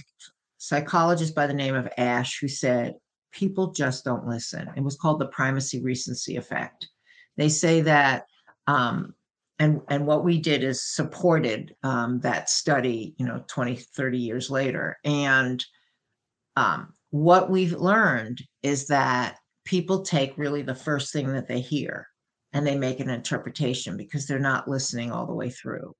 psychologist 0.58 1.36
by 1.36 1.47
the 1.47 1.53
name 1.53 1.75
of 1.75 1.89
Asch, 1.97 2.39
who 2.39 2.47
said, 2.47 2.93
people 3.36 3.71
just 3.71 4.06
don't 4.06 4.26
listen. 4.26 4.69
It 4.76 4.84
was 4.84 4.95
called 4.95 5.19
the 5.19 5.28
primacy 5.28 5.82
recency 5.82 6.38
effect. 6.38 6.88
They 7.38 7.50
say 7.50 7.82
that, 7.82 8.26
um, 8.65 9.13
and, 9.60 9.82
and 9.89 10.08
what 10.08 10.24
we 10.24 10.39
did 10.39 10.63
is 10.63 10.82
supported 10.82 11.76
um, 11.84 12.19
that 12.21 12.50
study, 12.50 13.13
you 13.17 13.26
know, 13.26 13.43
20, 13.48 13.76
30 13.76 14.17
years 14.17 14.50
later. 14.50 14.98
And 15.04 15.63
um, 16.56 16.93
what 17.12 17.50
we've 17.50 17.74
learned 17.74 18.41
is 18.63 18.88
that 18.88 19.38
people 19.65 20.02
take 20.02 20.38
really 20.38 20.62
the 20.62 20.76
first 20.76 21.12
thing 21.12 21.34
that 21.34 21.48
they 21.48 21.60
hear 21.60 22.08
and 22.54 22.65
they 22.65 22.78
make 22.78 23.00
an 23.00 23.10
interpretation 23.10 23.98
because 23.98 24.26
they're 24.26 24.39
not 24.39 24.67
listening 24.67 25.12
all 25.12 25.26
the 25.26 25.34
way 25.34 25.50
through. 25.50 25.93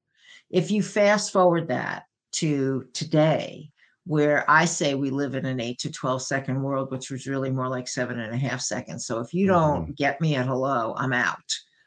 If 0.50 0.72
you 0.72 0.82
fast 0.82 1.34
forward 1.34 1.68
that 1.68 2.04
to 2.34 2.86
today, 2.94 3.72
where 4.06 4.50
I 4.50 4.66
say 4.66 4.94
we 4.94 5.10
live 5.10 5.36
in 5.36 5.46
an 5.46 5.60
eight 5.60 5.80
to 5.80 5.92
12 5.92 6.22
second 6.22 6.62
world, 6.62 6.92
which 6.92 7.10
was 7.10 7.28
really 7.28 7.50
more 7.50 7.68
like 7.68 7.88
seven 7.88 8.20
and 8.20 8.34
a 8.34 8.38
half 8.38 8.62
seconds. 8.62 9.06
So 9.06 9.20
if 9.20 9.34
you 9.34 9.48
don't 9.48 9.84
mm-hmm. 9.84 9.92
get 9.94 10.22
me 10.22 10.36
at 10.36 10.46
hello, 10.46 10.94
I'm 10.98 11.14
out. 11.14 11.38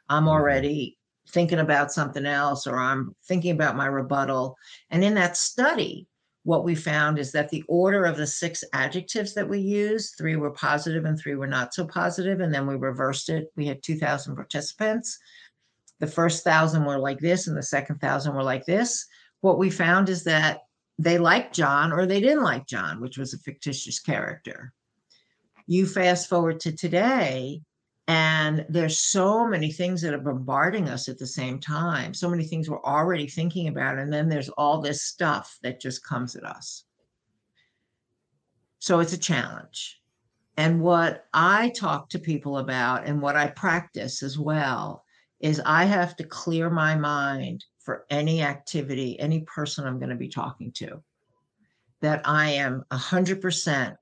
I'm 0.08 0.22
mm-hmm. 0.22 0.28
already 0.28 0.98
thinking 1.30 1.60
about 1.60 1.92
something 1.92 2.26
else 2.26 2.66
or 2.66 2.76
I'm 2.76 3.14
thinking 3.26 3.52
about 3.52 3.76
my 3.76 3.86
rebuttal. 3.86 4.56
And 4.90 5.04
in 5.04 5.14
that 5.14 5.36
study, 5.36 6.08
what 6.42 6.64
we 6.64 6.74
found 6.74 7.18
is 7.18 7.30
that 7.32 7.50
the 7.50 7.62
order 7.68 8.04
of 8.04 8.16
the 8.16 8.26
six 8.26 8.64
adjectives 8.72 9.34
that 9.34 9.48
we 9.48 9.58
used, 9.58 10.14
three 10.16 10.36
were 10.36 10.50
positive 10.50 11.04
and 11.04 11.18
three 11.18 11.34
were 11.34 11.46
not 11.46 11.74
so 11.74 11.86
positive, 11.86 12.40
and 12.40 12.54
then 12.54 12.66
we 12.66 12.74
reversed 12.76 13.28
it. 13.28 13.52
We 13.54 13.66
had 13.66 13.82
2,000 13.82 14.34
participants. 14.34 15.18
The 16.00 16.06
first 16.06 16.44
thousand 16.44 16.86
were 16.86 16.98
like 16.98 17.18
this, 17.18 17.48
and 17.48 17.56
the 17.56 17.62
second 17.62 18.00
thousand 18.00 18.34
were 18.34 18.42
like 18.42 18.64
this. 18.64 19.04
What 19.40 19.58
we 19.58 19.68
found 19.68 20.08
is 20.08 20.24
that 20.24 20.60
they 20.98 21.18
liked 21.18 21.54
John 21.54 21.92
or 21.92 22.06
they 22.06 22.20
didn't 22.20 22.42
like 22.42 22.66
John, 22.66 23.00
which 23.00 23.18
was 23.18 23.32
a 23.32 23.38
fictitious 23.38 24.00
character. 24.00 24.72
You 25.66 25.86
fast 25.86 26.28
forward 26.28 26.60
to 26.60 26.72
today, 26.72 27.62
and 28.08 28.64
there's 28.70 28.98
so 28.98 29.46
many 29.46 29.70
things 29.70 30.00
that 30.00 30.14
are 30.14 30.18
bombarding 30.18 30.88
us 30.88 31.08
at 31.08 31.18
the 31.18 31.26
same 31.26 31.60
time, 31.60 32.14
so 32.14 32.28
many 32.28 32.44
things 32.44 32.68
we're 32.68 32.82
already 32.82 33.26
thinking 33.26 33.68
about. 33.68 33.98
And 33.98 34.10
then 34.10 34.28
there's 34.28 34.48
all 34.48 34.80
this 34.80 35.02
stuff 35.02 35.58
that 35.62 35.80
just 35.80 36.02
comes 36.04 36.34
at 36.34 36.44
us. 36.44 36.84
So 38.78 39.00
it's 39.00 39.12
a 39.12 39.18
challenge. 39.18 40.00
And 40.56 40.80
what 40.80 41.26
I 41.34 41.68
talk 41.68 42.08
to 42.10 42.18
people 42.18 42.58
about 42.58 43.06
and 43.06 43.20
what 43.20 43.36
I 43.36 43.48
practice 43.48 44.22
as 44.22 44.38
well 44.38 45.04
is 45.40 45.60
I 45.64 45.84
have 45.84 46.16
to 46.16 46.24
clear 46.24 46.68
my 46.68 46.96
mind 46.96 47.64
for 47.78 48.04
any 48.10 48.42
activity, 48.42 49.18
any 49.18 49.40
person 49.42 49.86
I'm 49.86 49.98
going 49.98 50.10
to 50.10 50.16
be 50.16 50.28
talking 50.28 50.72
to, 50.72 51.02
that 52.00 52.22
I 52.24 52.50
am 52.50 52.84
100% 52.90 53.96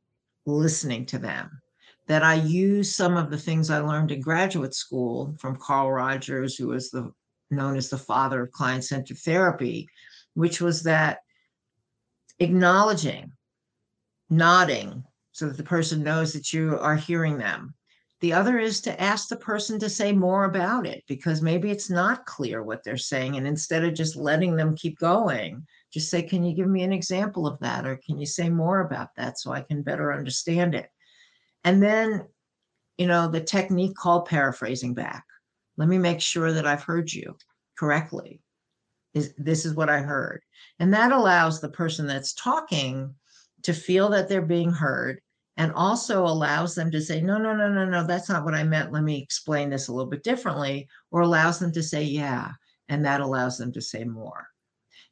listening 0.46 1.07
to 1.07 1.18
them, 1.18 1.61
that 2.07 2.22
I 2.22 2.35
use 2.35 2.94
some 2.94 3.16
of 3.16 3.31
the 3.31 3.38
things 3.38 3.70
I 3.70 3.79
learned 3.79 4.12
in 4.12 4.20
graduate 4.20 4.75
school 4.75 5.37
from 5.38 5.57
Carl 5.57 5.92
Rogers, 5.92 6.57
who 6.57 6.68
was 6.68 6.90
the 6.90 7.12
known 7.51 7.77
as 7.77 7.88
the 7.88 7.99
father 7.99 8.42
of 8.42 8.53
client-centered 8.53 9.18
therapy, 9.18 9.88
which 10.35 10.61
was 10.61 10.83
that 10.83 11.18
acknowledging, 12.40 13.31
nodding, 14.31 15.05
so 15.31 15.46
that 15.46 15.57
the 15.57 15.62
person 15.62 16.03
knows 16.03 16.33
that 16.33 16.53
you 16.53 16.77
are 16.79 16.96
hearing 16.96 17.38
them, 17.38 17.75
the 18.21 18.33
other 18.33 18.59
is 18.59 18.81
to 18.83 19.01
ask 19.01 19.29
the 19.29 19.37
person 19.37 19.79
to 19.79 19.91
say 19.91 20.13
more 20.13 20.45
about 20.45 20.87
it 20.87 21.05
because 21.07 21.43
maybe 21.43 21.71
it's 21.71 21.91
not 21.91 22.25
clear 22.25 22.63
what 22.63 22.83
they're 22.83 22.97
saying. 22.97 23.37
And 23.37 23.47
instead 23.47 23.85
of 23.85 23.95
just 23.95 24.17
letting 24.17 24.57
them 24.57 24.75
keep 24.75 24.99
going, 24.99 25.67
just 25.93 26.11
say, 26.11 26.23
Can 26.23 26.43
you 26.43 26.55
give 26.55 26.69
me 26.69 26.83
an 26.83 26.93
example 26.93 27.47
of 27.47 27.59
that? 27.61 27.87
Or 27.87 28.01
can 28.05 28.19
you 28.19 28.27
say 28.27 28.49
more 28.49 28.81
about 28.81 29.11
that 29.17 29.39
so 29.39 29.53
I 29.53 29.61
can 29.61 29.83
better 29.83 30.15
understand 30.15 30.75
it? 30.75 30.89
And 31.65 31.83
then, 31.83 32.27
you 32.97 33.07
know, 33.07 33.29
the 33.29 33.41
technique 33.41 33.97
called 33.97 34.27
paraphrasing 34.27 34.95
back. 34.95 35.25
Let 35.77 35.89
me 35.89 35.99
make 35.99 36.23
sure 36.23 36.53
that 36.53 36.67
I've 36.67 36.83
heard 36.83 37.13
you 37.13 37.37
correctly. 37.79 38.41
Is 39.13 39.35
this 39.37 39.67
is 39.67 39.75
what 39.75 39.91
I 39.91 40.01
heard. 40.01 40.43
And 40.79 40.93
that 40.95 41.13
allows 41.13 41.61
the 41.61 41.69
person 41.69 42.07
that's 42.07 42.33
talking 42.33 43.15
to 43.63 43.75
feel 43.75 44.09
that 44.11 44.29
they're 44.29 44.43
being 44.43 44.71
heard 44.71 45.21
and 45.57 45.73
also 45.73 46.25
allows 46.25 46.75
them 46.75 46.90
to 46.90 47.01
say, 47.01 47.21
no, 47.21 47.38
no, 47.38 47.55
no, 47.55 47.73
no, 47.73 47.85
no, 47.87 48.07
that's 48.07 48.29
not 48.29 48.45
what 48.45 48.55
I 48.55 48.62
meant. 48.62 48.92
Let 48.92 49.03
me 49.03 49.23
explain 49.23 49.71
this 49.71 49.88
a 49.88 49.92
little 49.92 50.11
bit 50.11 50.23
differently, 50.23 50.88
or 51.11 51.23
allows 51.23 51.59
them 51.59 51.73
to 51.73 51.83
say, 51.83 52.03
yeah, 52.03 52.51
and 52.88 53.05
that 53.05 53.21
allows 53.21 53.57
them 53.57 53.73
to 53.73 53.81
say 53.81 54.05
more. 54.05 54.47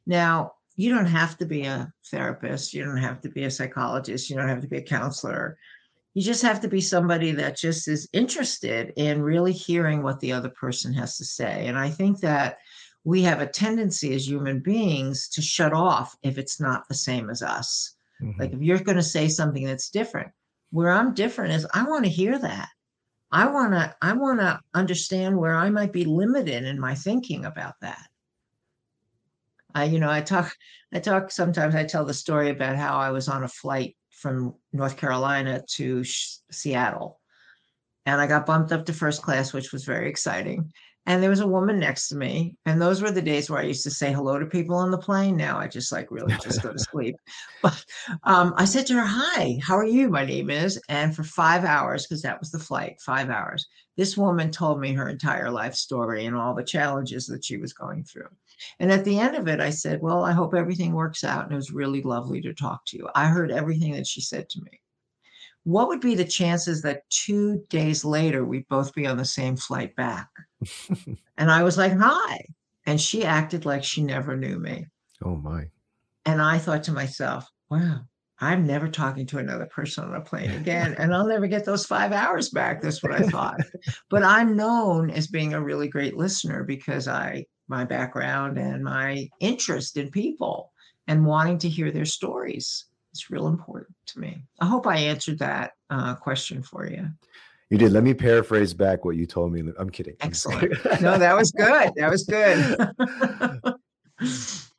Now, 0.05 0.53
you 0.75 0.93
don't 0.93 1.07
have 1.07 1.37
to 1.37 1.45
be 1.45 1.63
a 1.63 1.91
therapist, 2.11 2.73
you 2.73 2.83
don't 2.83 2.97
have 2.97 3.21
to 3.21 3.29
be 3.29 3.45
a 3.45 3.51
psychologist, 3.51 4.29
you 4.29 4.35
don't 4.35 4.49
have 4.49 4.61
to 4.61 4.67
be 4.67 4.77
a 4.77 4.81
counselor. 4.81 5.57
You 6.13 6.21
just 6.21 6.43
have 6.43 6.61
to 6.61 6.67
be 6.67 6.79
somebody 6.79 7.31
that 7.31 7.57
just 7.57 7.87
is 7.87 8.07
interested 8.13 8.93
in 8.95 9.21
really 9.21 9.51
hearing 9.51 10.01
what 10.01 10.19
the 10.19 10.31
other 10.31 10.49
person 10.49 10.93
has 10.93 11.17
to 11.17 11.25
say. 11.25 11.67
And 11.67 11.77
I 11.77 11.89
think 11.89 12.19
that 12.21 12.57
we 13.03 13.21
have 13.23 13.41
a 13.41 13.47
tendency 13.47 14.13
as 14.15 14.27
human 14.27 14.59
beings 14.59 15.27
to 15.29 15.41
shut 15.41 15.73
off 15.73 16.15
if 16.23 16.37
it's 16.37 16.59
not 16.59 16.87
the 16.87 16.93
same 16.93 17.29
as 17.29 17.41
us 17.41 17.94
Mm-hmm. 18.21 18.39
Like 18.39 18.53
if 18.53 18.61
you're 18.61 18.79
going 18.79 18.97
to 18.97 19.03
say 19.03 19.27
something 19.27 19.65
that's 19.65 19.89
different, 19.89 20.31
where 20.71 20.91
I'm 20.91 21.13
different 21.13 21.53
is 21.53 21.67
I 21.73 21.83
want 21.83 22.05
to 22.05 22.09
hear 22.11 22.37
that. 22.37 22.69
I 23.31 23.47
want 23.47 23.73
to 23.73 23.95
I 24.01 24.13
want 24.13 24.39
to 24.39 24.59
understand 24.73 25.37
where 25.37 25.55
I 25.55 25.69
might 25.69 25.91
be 25.91 26.05
limited 26.05 26.63
in 26.63 26.79
my 26.79 26.95
thinking 26.95 27.45
about 27.45 27.73
that. 27.81 28.07
I 29.73 29.85
you 29.85 29.99
know, 29.99 30.09
I 30.09 30.21
talk 30.21 30.55
I 30.93 30.99
talk 30.99 31.31
sometimes 31.31 31.75
I 31.75 31.83
tell 31.83 32.05
the 32.05 32.13
story 32.13 32.49
about 32.49 32.77
how 32.77 32.97
I 32.97 33.11
was 33.11 33.27
on 33.27 33.43
a 33.43 33.49
flight 33.49 33.95
from 34.09 34.55
North 34.71 34.97
Carolina 34.97 35.63
to 35.71 36.03
Seattle. 36.03 37.19
And 38.05 38.21
I 38.21 38.27
got 38.27 38.45
bumped 38.45 38.71
up 38.71 38.85
to 38.85 38.93
first 38.93 39.21
class, 39.21 39.51
which 39.51 39.73
was 39.73 39.83
very 39.83 40.09
exciting 40.09 40.71
and 41.05 41.21
there 41.21 41.29
was 41.29 41.39
a 41.39 41.47
woman 41.47 41.79
next 41.79 42.07
to 42.09 42.15
me 42.15 42.55
and 42.65 42.81
those 42.81 43.01
were 43.01 43.11
the 43.11 43.21
days 43.21 43.49
where 43.49 43.59
i 43.59 43.65
used 43.65 43.83
to 43.83 43.91
say 43.91 44.11
hello 44.11 44.39
to 44.39 44.45
people 44.45 44.75
on 44.75 44.91
the 44.91 44.97
plane. 44.97 45.37
Now 45.37 45.57
i 45.57 45.67
just 45.67 45.91
like 45.91 46.11
really 46.11 46.35
just 46.37 46.61
go 46.61 46.71
to 46.71 46.79
sleep. 46.91 47.15
But 47.61 47.83
um, 48.23 48.53
i 48.57 48.65
said 48.65 48.85
to 48.87 48.93
her 48.93 49.05
hi 49.05 49.59
how 49.61 49.77
are 49.77 49.85
you? 49.85 50.09
My 50.09 50.25
name 50.25 50.49
is. 50.49 50.81
And 50.89 51.15
for 51.15 51.23
five 51.23 51.63
hours 51.63 52.05
because 52.05 52.21
that 52.23 52.39
was 52.39 52.51
the 52.51 52.59
flight 52.59 52.99
five 53.01 53.29
hours 53.29 53.67
this 53.97 54.17
woman 54.17 54.51
told 54.51 54.79
me 54.79 54.93
her 54.93 55.07
entire 55.07 55.49
life 55.49 55.73
story 55.73 56.25
and 56.25 56.35
all 56.35 56.53
the 56.53 56.63
challenges 56.63 57.27
that 57.27 57.45
she 57.45 57.55
was 57.57 57.71
going 57.71 58.03
through. 58.03 58.27
And 58.79 58.91
at 58.91 59.05
the 59.05 59.19
end 59.19 59.35
of 59.35 59.47
it 59.47 59.59
i 59.59 59.69
said 59.69 60.01
well 60.01 60.23
i 60.23 60.31
hope 60.31 60.53
everything 60.53 60.93
works 60.93 61.23
out 61.23 61.43
and 61.43 61.53
it 61.53 61.55
was 61.55 61.71
really 61.71 62.01
lovely 62.01 62.41
to 62.41 62.53
talk 62.53 62.85
to 62.87 62.97
you. 62.97 63.09
I 63.15 63.27
heard 63.27 63.51
everything 63.51 63.93
that 63.93 64.07
she 64.07 64.21
said 64.21 64.49
to 64.49 64.61
me. 64.61 64.79
What 65.65 65.87
would 65.87 65.99
be 65.99 66.13
the 66.13 66.25
chances 66.25 66.83
that 66.83 67.09
two 67.09 67.63
days 67.69 68.05
later 68.05 68.45
we'd 68.45 68.67
both 68.67 68.93
be 68.93 69.07
on 69.07 69.17
the 69.17 69.25
same 69.25 69.57
flight 69.57 69.95
back? 69.95 70.29
and 71.37 71.51
I 71.51 71.63
was 71.63 71.77
like, 71.77 71.93
hi. 71.97 72.45
And 72.85 72.99
she 72.99 73.23
acted 73.23 73.65
like 73.65 73.83
she 73.83 74.03
never 74.03 74.35
knew 74.35 74.59
me. 74.59 74.85
Oh, 75.23 75.35
my. 75.35 75.65
And 76.25 76.41
I 76.41 76.57
thought 76.57 76.83
to 76.83 76.91
myself, 76.91 77.49
wow, 77.69 78.01
I'm 78.39 78.65
never 78.65 78.89
talking 78.89 79.25
to 79.27 79.37
another 79.37 79.65
person 79.67 80.03
on 80.03 80.15
a 80.15 80.21
plane 80.21 80.51
again. 80.51 80.95
and 80.97 81.13
I'll 81.13 81.27
never 81.27 81.47
get 81.47 81.65
those 81.65 81.85
five 81.85 82.11
hours 82.11 82.49
back. 82.49 82.81
That's 82.81 83.01
what 83.01 83.13
I 83.13 83.21
thought. 83.21 83.61
but 84.09 84.23
I'm 84.23 84.55
known 84.55 85.09
as 85.09 85.27
being 85.27 85.53
a 85.53 85.63
really 85.63 85.87
great 85.87 86.17
listener 86.17 86.63
because 86.63 87.07
I, 87.07 87.45
my 87.67 87.85
background 87.85 88.57
and 88.57 88.83
my 88.83 89.29
interest 89.39 89.97
in 89.97 90.11
people 90.11 90.71
and 91.07 91.25
wanting 91.25 91.57
to 91.59 91.69
hear 91.69 91.91
their 91.91 92.05
stories 92.05 92.85
is 93.13 93.29
real 93.29 93.47
important 93.47 93.95
to 94.07 94.19
me. 94.19 94.43
I 94.59 94.65
hope 94.65 94.85
I 94.87 94.97
answered 94.97 95.39
that 95.39 95.71
uh, 95.89 96.15
question 96.15 96.61
for 96.61 96.87
you. 96.87 97.07
You 97.75 97.79
did. 97.79 97.91
Let 97.91 98.03
me 98.03 98.13
paraphrase 98.13 98.73
back 98.73 99.03
what 99.03 99.17
you 99.17 99.25
told 99.25 99.51
me. 99.51 99.61
I'm 99.77 99.89
kidding. 99.89 100.15
Excellent. 100.21 100.71
no, 101.01 101.17
that 101.17 101.35
was 101.35 101.51
good. 101.51 101.91
That 101.97 102.09
was 102.09 102.23
good. 102.23 102.77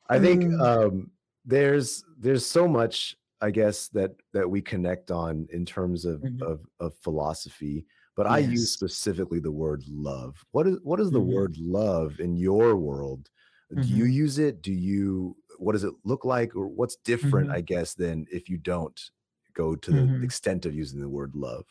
I 0.09 0.18
think 0.18 0.44
mm. 0.44 0.61
um, 0.62 1.11
there's 1.44 2.02
there's 2.18 2.46
so 2.46 2.66
much 2.66 3.14
I 3.42 3.50
guess 3.50 3.88
that 3.88 4.12
that 4.32 4.48
we 4.48 4.62
connect 4.62 5.11
on 5.11 5.46
in 5.52 5.66
terms 5.66 6.06
of 6.06 6.22
mm-hmm. 6.22 6.42
of, 6.42 6.61
of 6.80 6.94
philosophy. 7.02 7.85
But 8.16 8.24
yes. 8.24 8.32
I 8.32 8.38
use 8.38 8.72
specifically 8.72 9.40
the 9.40 9.52
word 9.52 9.85
love. 9.90 10.42
What 10.52 10.66
is 10.66 10.78
what 10.82 10.98
is 10.98 11.11
the 11.11 11.20
mm-hmm. 11.20 11.35
word 11.35 11.56
love 11.59 12.18
in 12.18 12.35
your 12.35 12.76
world? 12.76 13.28
Mm-hmm. 13.70 13.82
Do 13.82 13.88
you 13.88 14.04
mm-hmm. 14.04 14.12
use 14.12 14.38
it? 14.38 14.62
Do 14.62 14.72
you 14.72 15.37
what 15.59 15.72
does 15.72 15.85
it 15.85 15.92
look 16.04 16.24
like 16.24 16.56
or 16.56 16.66
what's 16.66 16.96
different 16.96 17.48
mm-hmm. 17.48 17.56
i 17.56 17.61
guess 17.61 17.94
than 17.94 18.26
if 18.30 18.48
you 18.48 18.56
don't 18.59 19.11
go 19.54 19.74
to 19.74 19.90
the 19.90 20.00
mm-hmm. 20.00 20.24
extent 20.24 20.66
of 20.66 20.74
using 20.74 21.00
the 21.00 21.09
word 21.09 21.32
love 21.35 21.64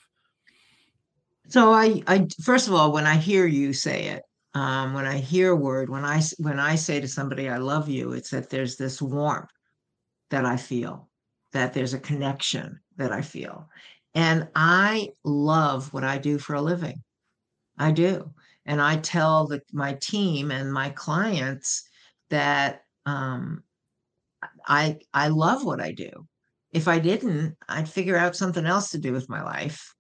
So 1.48 1.74
I, 1.74 2.02
I 2.08 2.28
first 2.44 2.68
of 2.68 2.74
all, 2.74 2.92
when 2.92 3.06
I 3.06 3.16
hear 3.16 3.46
you 3.46 3.74
say 3.74 4.06
it, 4.08 4.24
um, 4.54 4.94
when 4.94 5.06
I 5.06 5.18
hear 5.18 5.52
a 5.52 5.56
word, 5.56 5.90
when 5.90 6.06
I 6.06 6.22
when 6.38 6.60
I 6.60 6.76
say 6.76 7.00
to 7.00 7.08
somebody 7.08 7.50
I 7.50 7.58
love 7.58 7.90
you, 7.90 8.14
it's 8.14 8.30
that 8.32 8.50
there's 8.50 8.78
this 8.78 9.02
warmth 9.02 9.50
that 10.32 10.46
I 10.46 10.58
feel, 10.58 11.10
that 11.52 11.74
there's 11.74 11.94
a 11.94 12.00
connection 12.00 12.80
that 12.98 13.12
I 13.12 13.22
feel. 13.22 13.70
And 14.14 14.48
I 14.56 15.10
love 15.24 15.94
what 15.94 16.04
I 16.04 16.18
do 16.18 16.38
for 16.38 16.56
a 16.56 16.62
living. 16.62 17.04
I 17.78 17.92
do. 17.92 18.34
And 18.66 18.82
I 18.82 18.98
tell 18.98 19.46
the, 19.48 19.62
my 19.74 19.94
team 20.02 20.52
and 20.52 20.74
my 20.74 20.90
clients 20.90 21.88
that 22.30 22.84
um, 23.06 23.64
I 24.66 24.98
I 25.14 25.28
love 25.28 25.64
what 25.66 25.82
I 25.82 25.92
do. 25.92 26.28
If 26.72 26.88
I 26.88 27.00
didn't, 27.00 27.56
I'd 27.70 27.90
figure 27.90 28.18
out 28.18 28.36
something 28.36 28.66
else 28.66 28.92
to 28.92 28.98
do 28.98 29.14
with 29.14 29.30
my 29.30 29.44
life 29.44 29.95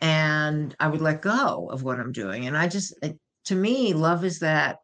and 0.00 0.74
I 0.78 0.88
would 0.88 1.00
let 1.00 1.22
go 1.22 1.68
of 1.70 1.82
what 1.82 1.98
I'm 1.98 2.12
doing. 2.12 2.46
And 2.46 2.56
I 2.56 2.68
just, 2.68 2.94
it, 3.02 3.18
to 3.46 3.54
me, 3.54 3.94
love 3.94 4.24
is 4.24 4.38
that 4.40 4.78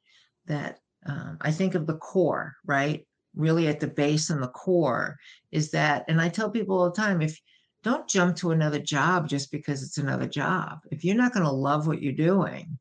that 0.46 0.78
um, 1.06 1.38
I 1.40 1.50
think 1.50 1.74
of 1.74 1.86
the 1.86 1.96
core, 1.96 2.54
right? 2.64 3.06
Really 3.34 3.68
at 3.68 3.80
the 3.80 3.86
base 3.86 4.30
and 4.30 4.42
the 4.42 4.48
core 4.48 5.18
is 5.50 5.70
that, 5.72 6.04
and 6.08 6.20
I 6.20 6.28
tell 6.28 6.50
people 6.50 6.78
all 6.78 6.90
the 6.90 6.96
time, 6.96 7.22
if 7.22 7.38
don't 7.82 8.08
jump 8.08 8.36
to 8.36 8.52
another 8.52 8.78
job 8.78 9.28
just 9.28 9.50
because 9.50 9.82
it's 9.82 9.98
another 9.98 10.28
job. 10.28 10.80
If 10.90 11.04
you're 11.04 11.16
not 11.16 11.32
going 11.32 11.44
to 11.44 11.52
love 11.52 11.86
what 11.86 12.00
you're 12.00 12.12
doing, 12.12 12.78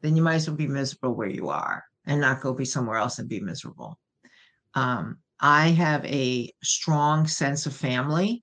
then 0.00 0.16
you 0.16 0.22
might 0.22 0.36
as 0.36 0.48
well 0.48 0.56
be 0.56 0.66
miserable 0.66 1.14
where 1.14 1.28
you 1.28 1.50
are 1.50 1.84
and 2.06 2.20
not 2.20 2.40
go 2.40 2.54
be 2.54 2.64
somewhere 2.64 2.96
else 2.96 3.18
and 3.18 3.28
be 3.28 3.40
miserable. 3.40 3.98
Um, 4.74 5.18
I 5.40 5.68
have 5.68 6.04
a 6.06 6.50
strong 6.62 7.26
sense 7.26 7.66
of 7.66 7.74
family 7.74 8.42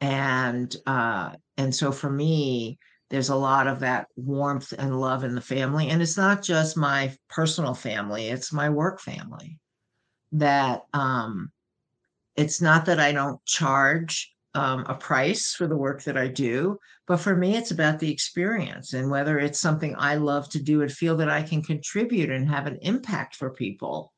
and 0.00 0.76
uh, 0.86 1.32
and 1.56 1.74
so 1.74 1.92
for 1.92 2.10
me 2.10 2.78
there's 3.10 3.28
a 3.28 3.36
lot 3.36 3.66
of 3.66 3.80
that 3.80 4.08
warmth 4.16 4.72
and 4.76 5.00
love 5.00 5.24
in 5.24 5.34
the 5.34 5.40
family 5.40 5.88
and 5.88 6.02
it's 6.02 6.16
not 6.16 6.42
just 6.42 6.76
my 6.76 7.14
personal 7.28 7.74
family 7.74 8.28
it's 8.28 8.52
my 8.52 8.68
work 8.68 9.00
family 9.00 9.58
that 10.32 10.82
um 10.94 11.50
it's 12.36 12.60
not 12.60 12.86
that 12.86 12.98
i 12.98 13.12
don't 13.12 13.44
charge 13.44 14.32
um, 14.56 14.84
a 14.88 14.94
price 14.94 15.52
for 15.54 15.66
the 15.66 15.76
work 15.76 16.02
that 16.04 16.16
i 16.16 16.26
do 16.26 16.78
but 17.06 17.18
for 17.18 17.36
me 17.36 17.56
it's 17.56 17.70
about 17.70 17.98
the 17.98 18.10
experience 18.10 18.94
and 18.94 19.10
whether 19.10 19.38
it's 19.38 19.60
something 19.60 19.94
i 19.98 20.14
love 20.14 20.48
to 20.48 20.62
do 20.62 20.82
and 20.82 20.92
feel 20.92 21.16
that 21.16 21.28
i 21.28 21.42
can 21.42 21.62
contribute 21.62 22.30
and 22.30 22.48
have 22.48 22.66
an 22.66 22.78
impact 22.82 23.36
for 23.36 23.50
people 23.50 24.12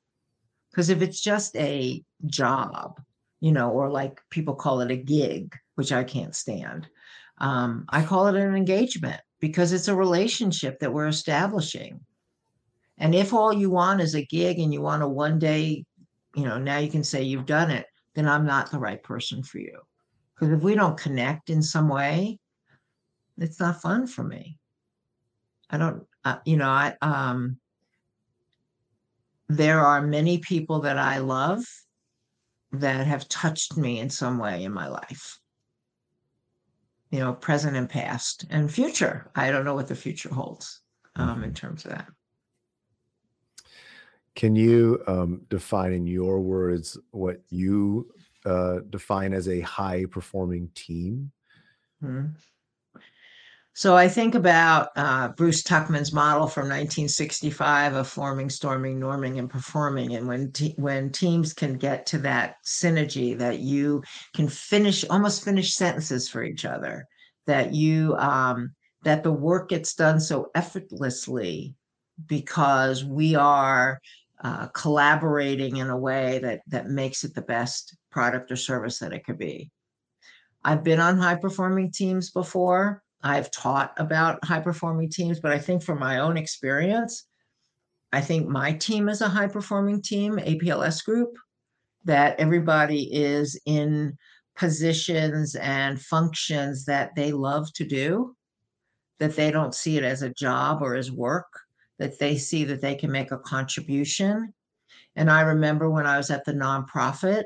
because 0.70 0.88
if 0.90 1.02
it's 1.02 1.20
just 1.20 1.56
a 1.56 2.02
job 2.26 3.00
you 3.40 3.52
know 3.52 3.70
or 3.70 3.90
like 3.90 4.20
people 4.30 4.54
call 4.54 4.80
it 4.80 4.90
a 4.90 4.96
gig 4.96 5.54
which 5.76 5.92
i 5.92 6.04
can't 6.04 6.34
stand 6.34 6.88
um, 7.38 7.84
I 7.88 8.04
call 8.04 8.28
it 8.28 8.36
an 8.36 8.54
engagement 8.54 9.20
because 9.40 9.72
it's 9.72 9.88
a 9.88 9.94
relationship 9.94 10.78
that 10.80 10.92
we're 10.92 11.08
establishing. 11.08 12.00
And 12.98 13.14
if 13.14 13.34
all 13.34 13.52
you 13.52 13.70
want 13.70 14.00
is 14.00 14.14
a 14.14 14.24
gig 14.24 14.58
and 14.58 14.72
you 14.72 14.80
want 14.80 15.02
a 15.02 15.08
one 15.08 15.38
day, 15.38 15.84
you 16.34 16.44
know, 16.44 16.58
now 16.58 16.78
you 16.78 16.90
can 16.90 17.04
say 17.04 17.22
you've 17.22 17.46
done 17.46 17.70
it, 17.70 17.86
then 18.14 18.26
I'm 18.26 18.46
not 18.46 18.70
the 18.70 18.78
right 18.78 19.02
person 19.02 19.42
for 19.42 19.58
you. 19.58 19.78
Because 20.34 20.56
if 20.56 20.62
we 20.62 20.74
don't 20.74 20.98
connect 20.98 21.50
in 21.50 21.62
some 21.62 21.88
way, 21.88 22.38
it's 23.36 23.60
not 23.60 23.82
fun 23.82 24.06
for 24.06 24.22
me. 24.22 24.58
I 25.68 25.76
don't, 25.76 26.06
uh, 26.24 26.38
you 26.46 26.56
know, 26.56 26.68
I, 26.68 26.94
um, 27.02 27.58
there 29.48 29.80
are 29.80 30.00
many 30.00 30.38
people 30.38 30.80
that 30.80 30.96
I 30.96 31.18
love 31.18 31.64
that 32.72 33.06
have 33.06 33.28
touched 33.28 33.76
me 33.76 34.00
in 34.00 34.08
some 34.08 34.38
way 34.38 34.64
in 34.64 34.72
my 34.72 34.88
life 34.88 35.38
you 37.10 37.20
know, 37.20 37.32
present 37.32 37.76
and 37.76 37.88
past 37.88 38.46
and 38.50 38.72
future. 38.72 39.30
I 39.34 39.50
don't 39.50 39.64
know 39.64 39.74
what 39.74 39.88
the 39.88 39.94
future 39.94 40.32
holds 40.32 40.80
um, 41.16 41.42
in 41.42 41.50
mm-hmm. 41.50 41.54
terms 41.54 41.84
of 41.84 41.92
that. 41.92 42.06
Can 44.34 44.54
you 44.54 45.02
um, 45.06 45.42
define 45.48 45.92
in 45.92 46.06
your 46.06 46.40
words 46.40 46.98
what 47.10 47.40
you 47.48 48.10
uh, 48.44 48.80
define 48.90 49.32
as 49.32 49.48
a 49.48 49.60
high 49.60 50.04
performing 50.04 50.68
team? 50.74 51.32
Hmm. 52.00 52.26
So 53.76 53.94
I 53.94 54.08
think 54.08 54.34
about 54.34 54.88
uh, 54.96 55.28
Bruce 55.28 55.62
Tuckman's 55.62 56.10
model 56.10 56.46
from 56.46 56.62
1965 56.62 57.94
of 57.94 58.08
forming, 58.08 58.48
storming, 58.48 58.98
norming, 58.98 59.38
and 59.38 59.50
performing. 59.50 60.14
And 60.14 60.26
when 60.26 60.50
te- 60.50 60.72
when 60.78 61.12
teams 61.12 61.52
can 61.52 61.76
get 61.76 62.06
to 62.06 62.18
that 62.20 62.56
synergy, 62.64 63.36
that 63.36 63.58
you 63.58 64.02
can 64.34 64.48
finish 64.48 65.04
almost 65.10 65.44
finish 65.44 65.74
sentences 65.74 66.26
for 66.26 66.42
each 66.42 66.64
other, 66.64 67.06
that 67.46 67.74
you 67.74 68.16
um, 68.16 68.74
that 69.02 69.22
the 69.22 69.30
work 69.32 69.68
gets 69.68 69.94
done 69.94 70.20
so 70.20 70.50
effortlessly 70.54 71.74
because 72.26 73.04
we 73.04 73.34
are 73.34 74.00
uh, 74.42 74.68
collaborating 74.68 75.76
in 75.76 75.90
a 75.90 75.98
way 75.98 76.38
that 76.38 76.62
that 76.68 76.88
makes 76.88 77.24
it 77.24 77.34
the 77.34 77.42
best 77.42 77.94
product 78.10 78.50
or 78.50 78.56
service 78.56 79.00
that 79.00 79.12
it 79.12 79.26
could 79.26 79.36
be. 79.36 79.70
I've 80.64 80.82
been 80.82 80.98
on 80.98 81.18
high 81.18 81.36
performing 81.36 81.92
teams 81.92 82.30
before 82.30 83.02
I've 83.22 83.50
taught 83.50 83.92
about 83.96 84.44
high 84.44 84.60
performing 84.60 85.10
teams, 85.10 85.40
but 85.40 85.52
I 85.52 85.58
think 85.58 85.82
from 85.82 85.98
my 85.98 86.18
own 86.18 86.36
experience, 86.36 87.26
I 88.12 88.20
think 88.20 88.48
my 88.48 88.72
team 88.72 89.08
is 89.08 89.20
a 89.20 89.28
high 89.28 89.48
performing 89.48 90.02
team, 90.02 90.36
APLS 90.36 91.04
group, 91.04 91.36
that 92.04 92.38
everybody 92.38 93.12
is 93.12 93.60
in 93.66 94.16
positions 94.56 95.54
and 95.56 96.00
functions 96.00 96.84
that 96.84 97.14
they 97.14 97.32
love 97.32 97.72
to 97.74 97.84
do, 97.84 98.34
that 99.18 99.36
they 99.36 99.50
don't 99.50 99.74
see 99.74 99.96
it 99.96 100.04
as 100.04 100.22
a 100.22 100.32
job 100.32 100.82
or 100.82 100.94
as 100.94 101.10
work, 101.10 101.48
that 101.98 102.18
they 102.18 102.38
see 102.38 102.64
that 102.64 102.80
they 102.80 102.94
can 102.94 103.10
make 103.10 103.32
a 103.32 103.38
contribution. 103.38 104.52
And 105.16 105.30
I 105.30 105.40
remember 105.42 105.90
when 105.90 106.06
I 106.06 106.16
was 106.16 106.30
at 106.30 106.44
the 106.44 106.52
nonprofit, 106.52 107.44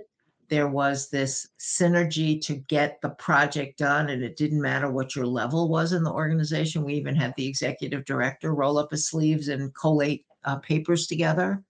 there 0.51 0.69
was 0.69 1.09
this 1.09 1.49
synergy 1.61 2.41
to 2.41 2.57
get 2.57 3.01
the 3.01 3.11
project 3.11 3.79
done 3.79 4.11
and 4.11 4.23
it 4.23 4.37
didn't 4.37 4.61
matter 4.61 4.91
what 4.91 5.15
your 5.15 5.25
level 5.25 5.69
was 5.69 5.93
in 5.93 6.03
the 6.03 6.13
organization 6.13 6.85
we 6.85 6.95
even 6.95 7.15
had 7.15 7.33
the 7.37 7.47
executive 7.47 8.05
director 8.05 8.53
roll 8.53 8.77
up 8.77 8.91
his 8.91 9.09
sleeves 9.09 9.49
and 9.49 9.75
collate 9.75 10.27
uh, 10.45 10.57
papers 10.57 11.07
together 11.07 11.63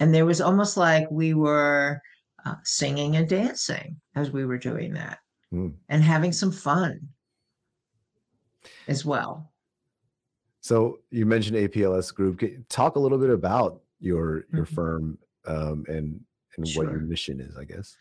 and 0.00 0.14
there 0.14 0.24
was 0.24 0.40
almost 0.40 0.76
like 0.76 1.10
we 1.10 1.34
were 1.34 2.00
uh, 2.46 2.54
singing 2.62 3.16
and 3.16 3.28
dancing 3.28 4.00
as 4.14 4.30
we 4.30 4.46
were 4.46 4.58
doing 4.58 4.94
that 4.94 5.18
mm. 5.52 5.72
and 5.88 6.02
having 6.02 6.32
some 6.32 6.52
fun 6.52 7.00
as 8.86 9.04
well 9.04 9.50
so 10.60 10.98
you 11.10 11.26
mentioned 11.26 11.56
apls 11.56 12.14
group 12.14 12.40
talk 12.68 12.94
a 12.96 13.00
little 13.00 13.18
bit 13.18 13.30
about 13.30 13.82
your 13.98 14.44
your 14.52 14.64
mm-hmm. 14.64 14.74
firm 14.74 15.18
um, 15.46 15.84
and 15.88 16.20
and 16.56 16.66
sure. 16.66 16.84
what 16.84 16.92
your 16.92 17.00
mission 17.00 17.40
is, 17.40 17.56
I 17.56 17.64
guess. 17.64 17.96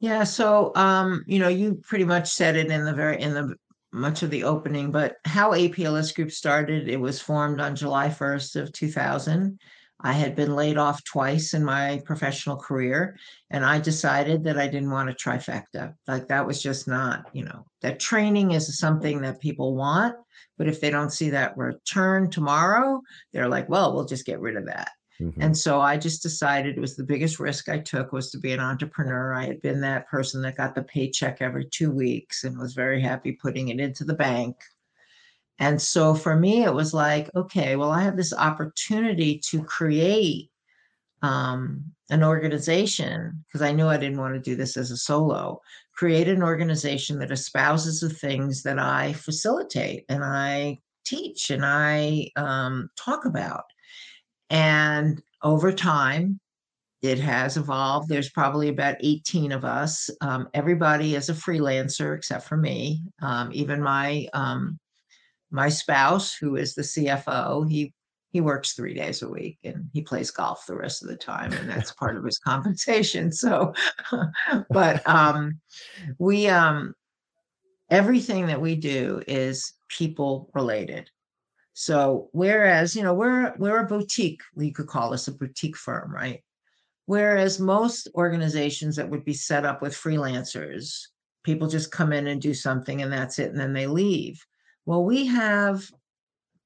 Yeah. 0.00 0.24
So, 0.24 0.72
um, 0.76 1.24
you 1.26 1.38
know, 1.38 1.48
you 1.48 1.74
pretty 1.82 2.04
much 2.04 2.30
said 2.30 2.56
it 2.56 2.70
in 2.70 2.84
the 2.84 2.94
very 2.94 3.20
in 3.20 3.34
the 3.34 3.54
much 3.92 4.22
of 4.22 4.30
the 4.30 4.44
opening, 4.44 4.90
but 4.90 5.16
how 5.24 5.52
APLS 5.52 6.14
Group 6.14 6.30
started, 6.30 6.88
it 6.88 7.00
was 7.00 7.20
formed 7.20 7.60
on 7.60 7.76
July 7.76 8.08
1st 8.08 8.56
of 8.56 8.72
2000. 8.72 9.58
I 10.02 10.12
had 10.12 10.34
been 10.34 10.54
laid 10.56 10.78
off 10.78 11.04
twice 11.04 11.52
in 11.52 11.64
my 11.64 12.00
professional 12.06 12.56
career, 12.56 13.18
and 13.50 13.64
I 13.64 13.78
decided 13.78 14.44
that 14.44 14.58
I 14.58 14.66
didn't 14.66 14.90
want 14.90 15.10
a 15.10 15.12
trifecta. 15.12 15.94
Like 16.06 16.28
that 16.28 16.46
was 16.46 16.62
just 16.62 16.88
not, 16.88 17.28
you 17.34 17.44
know, 17.44 17.66
that 17.82 18.00
training 18.00 18.52
is 18.52 18.78
something 18.78 19.20
that 19.22 19.40
people 19.40 19.74
want, 19.74 20.14
but 20.56 20.68
if 20.68 20.80
they 20.80 20.90
don't 20.90 21.12
see 21.12 21.30
that 21.30 21.56
return 21.56 22.30
tomorrow, 22.30 23.02
they're 23.32 23.48
like, 23.48 23.68
well, 23.68 23.92
we'll 23.92 24.06
just 24.06 24.24
get 24.24 24.40
rid 24.40 24.56
of 24.56 24.66
that. 24.66 24.90
Mm-hmm. 25.20 25.42
And 25.42 25.56
so 25.56 25.80
I 25.80 25.96
just 25.96 26.22
decided 26.22 26.76
it 26.76 26.80
was 26.80 26.96
the 26.96 27.04
biggest 27.04 27.38
risk 27.38 27.68
I 27.68 27.78
took 27.78 28.12
was 28.12 28.30
to 28.30 28.38
be 28.38 28.52
an 28.52 28.60
entrepreneur. 28.60 29.34
I 29.34 29.44
had 29.44 29.60
been 29.60 29.80
that 29.82 30.08
person 30.08 30.40
that 30.42 30.56
got 30.56 30.74
the 30.74 30.82
paycheck 30.82 31.42
every 31.42 31.66
two 31.66 31.90
weeks 31.90 32.44
and 32.44 32.58
was 32.58 32.72
very 32.72 33.00
happy 33.00 33.32
putting 33.32 33.68
it 33.68 33.80
into 33.80 34.04
the 34.04 34.14
bank. 34.14 34.56
And 35.58 35.80
so 35.80 36.14
for 36.14 36.36
me, 36.36 36.64
it 36.64 36.72
was 36.72 36.94
like, 36.94 37.30
okay, 37.36 37.76
well, 37.76 37.90
I 37.90 38.02
have 38.02 38.16
this 38.16 38.32
opportunity 38.32 39.38
to 39.50 39.62
create 39.62 40.50
um, 41.20 41.84
an 42.08 42.24
organization 42.24 43.44
because 43.46 43.60
I 43.60 43.72
knew 43.72 43.86
I 43.86 43.98
didn't 43.98 44.18
want 44.18 44.34
to 44.34 44.40
do 44.40 44.56
this 44.56 44.78
as 44.78 44.90
a 44.90 44.96
solo. 44.96 45.60
Create 45.94 46.28
an 46.28 46.42
organization 46.42 47.18
that 47.18 47.30
espouses 47.30 48.00
the 48.00 48.08
things 48.08 48.62
that 48.62 48.78
I 48.78 49.12
facilitate 49.12 50.06
and 50.08 50.24
I 50.24 50.78
teach 51.04 51.50
and 51.50 51.64
I 51.64 52.30
um, 52.36 52.88
talk 52.96 53.26
about. 53.26 53.64
And 54.50 55.22
over 55.42 55.72
time, 55.72 56.40
it 57.02 57.18
has 57.18 57.56
evolved. 57.56 58.08
There's 58.08 58.30
probably 58.30 58.68
about 58.68 58.96
18 59.00 59.52
of 59.52 59.64
us. 59.64 60.10
Um, 60.20 60.48
everybody 60.52 61.14
is 61.14 61.30
a 61.30 61.34
freelancer 61.34 62.14
except 62.14 62.46
for 62.46 62.56
me. 62.56 63.02
Um, 63.22 63.50
even 63.52 63.80
my 63.80 64.28
um, 64.34 64.78
my 65.50 65.68
spouse, 65.68 66.34
who 66.34 66.56
is 66.56 66.74
the 66.74 66.82
CFO, 66.82 67.68
he 67.70 67.94
he 68.32 68.40
works 68.40 68.74
three 68.74 68.94
days 68.94 69.22
a 69.22 69.28
week 69.28 69.58
and 69.64 69.88
he 69.92 70.02
plays 70.02 70.30
golf 70.30 70.64
the 70.66 70.76
rest 70.76 71.02
of 71.02 71.08
the 71.08 71.16
time, 71.16 71.52
and 71.54 71.68
that's 71.68 71.92
part 71.92 72.16
of 72.16 72.24
his 72.24 72.38
compensation. 72.46 73.32
So, 73.32 73.72
but 74.70 75.06
um, 75.08 75.58
we 76.18 76.48
um, 76.48 76.94
everything 77.88 78.46
that 78.46 78.60
we 78.60 78.76
do 78.76 79.22
is 79.26 79.72
people 79.88 80.50
related. 80.54 81.10
So 81.80 82.28
whereas, 82.32 82.94
you 82.94 83.02
know, 83.02 83.14
we're 83.14 83.54
we're 83.56 83.78
a 83.78 83.86
boutique, 83.86 84.42
you 84.54 84.70
could 84.70 84.86
call 84.86 85.14
us 85.14 85.28
a 85.28 85.32
boutique 85.32 85.78
firm, 85.78 86.14
right? 86.14 86.44
Whereas 87.06 87.58
most 87.58 88.06
organizations 88.14 88.96
that 88.96 89.08
would 89.08 89.24
be 89.24 89.32
set 89.32 89.64
up 89.64 89.80
with 89.80 89.94
freelancers, 89.94 91.06
people 91.42 91.68
just 91.68 91.90
come 91.90 92.12
in 92.12 92.26
and 92.26 92.38
do 92.38 92.52
something 92.52 93.00
and 93.00 93.10
that's 93.10 93.38
it, 93.38 93.50
and 93.50 93.58
then 93.58 93.72
they 93.72 93.86
leave. 93.86 94.44
Well, 94.84 95.04
we 95.04 95.24
have 95.28 95.82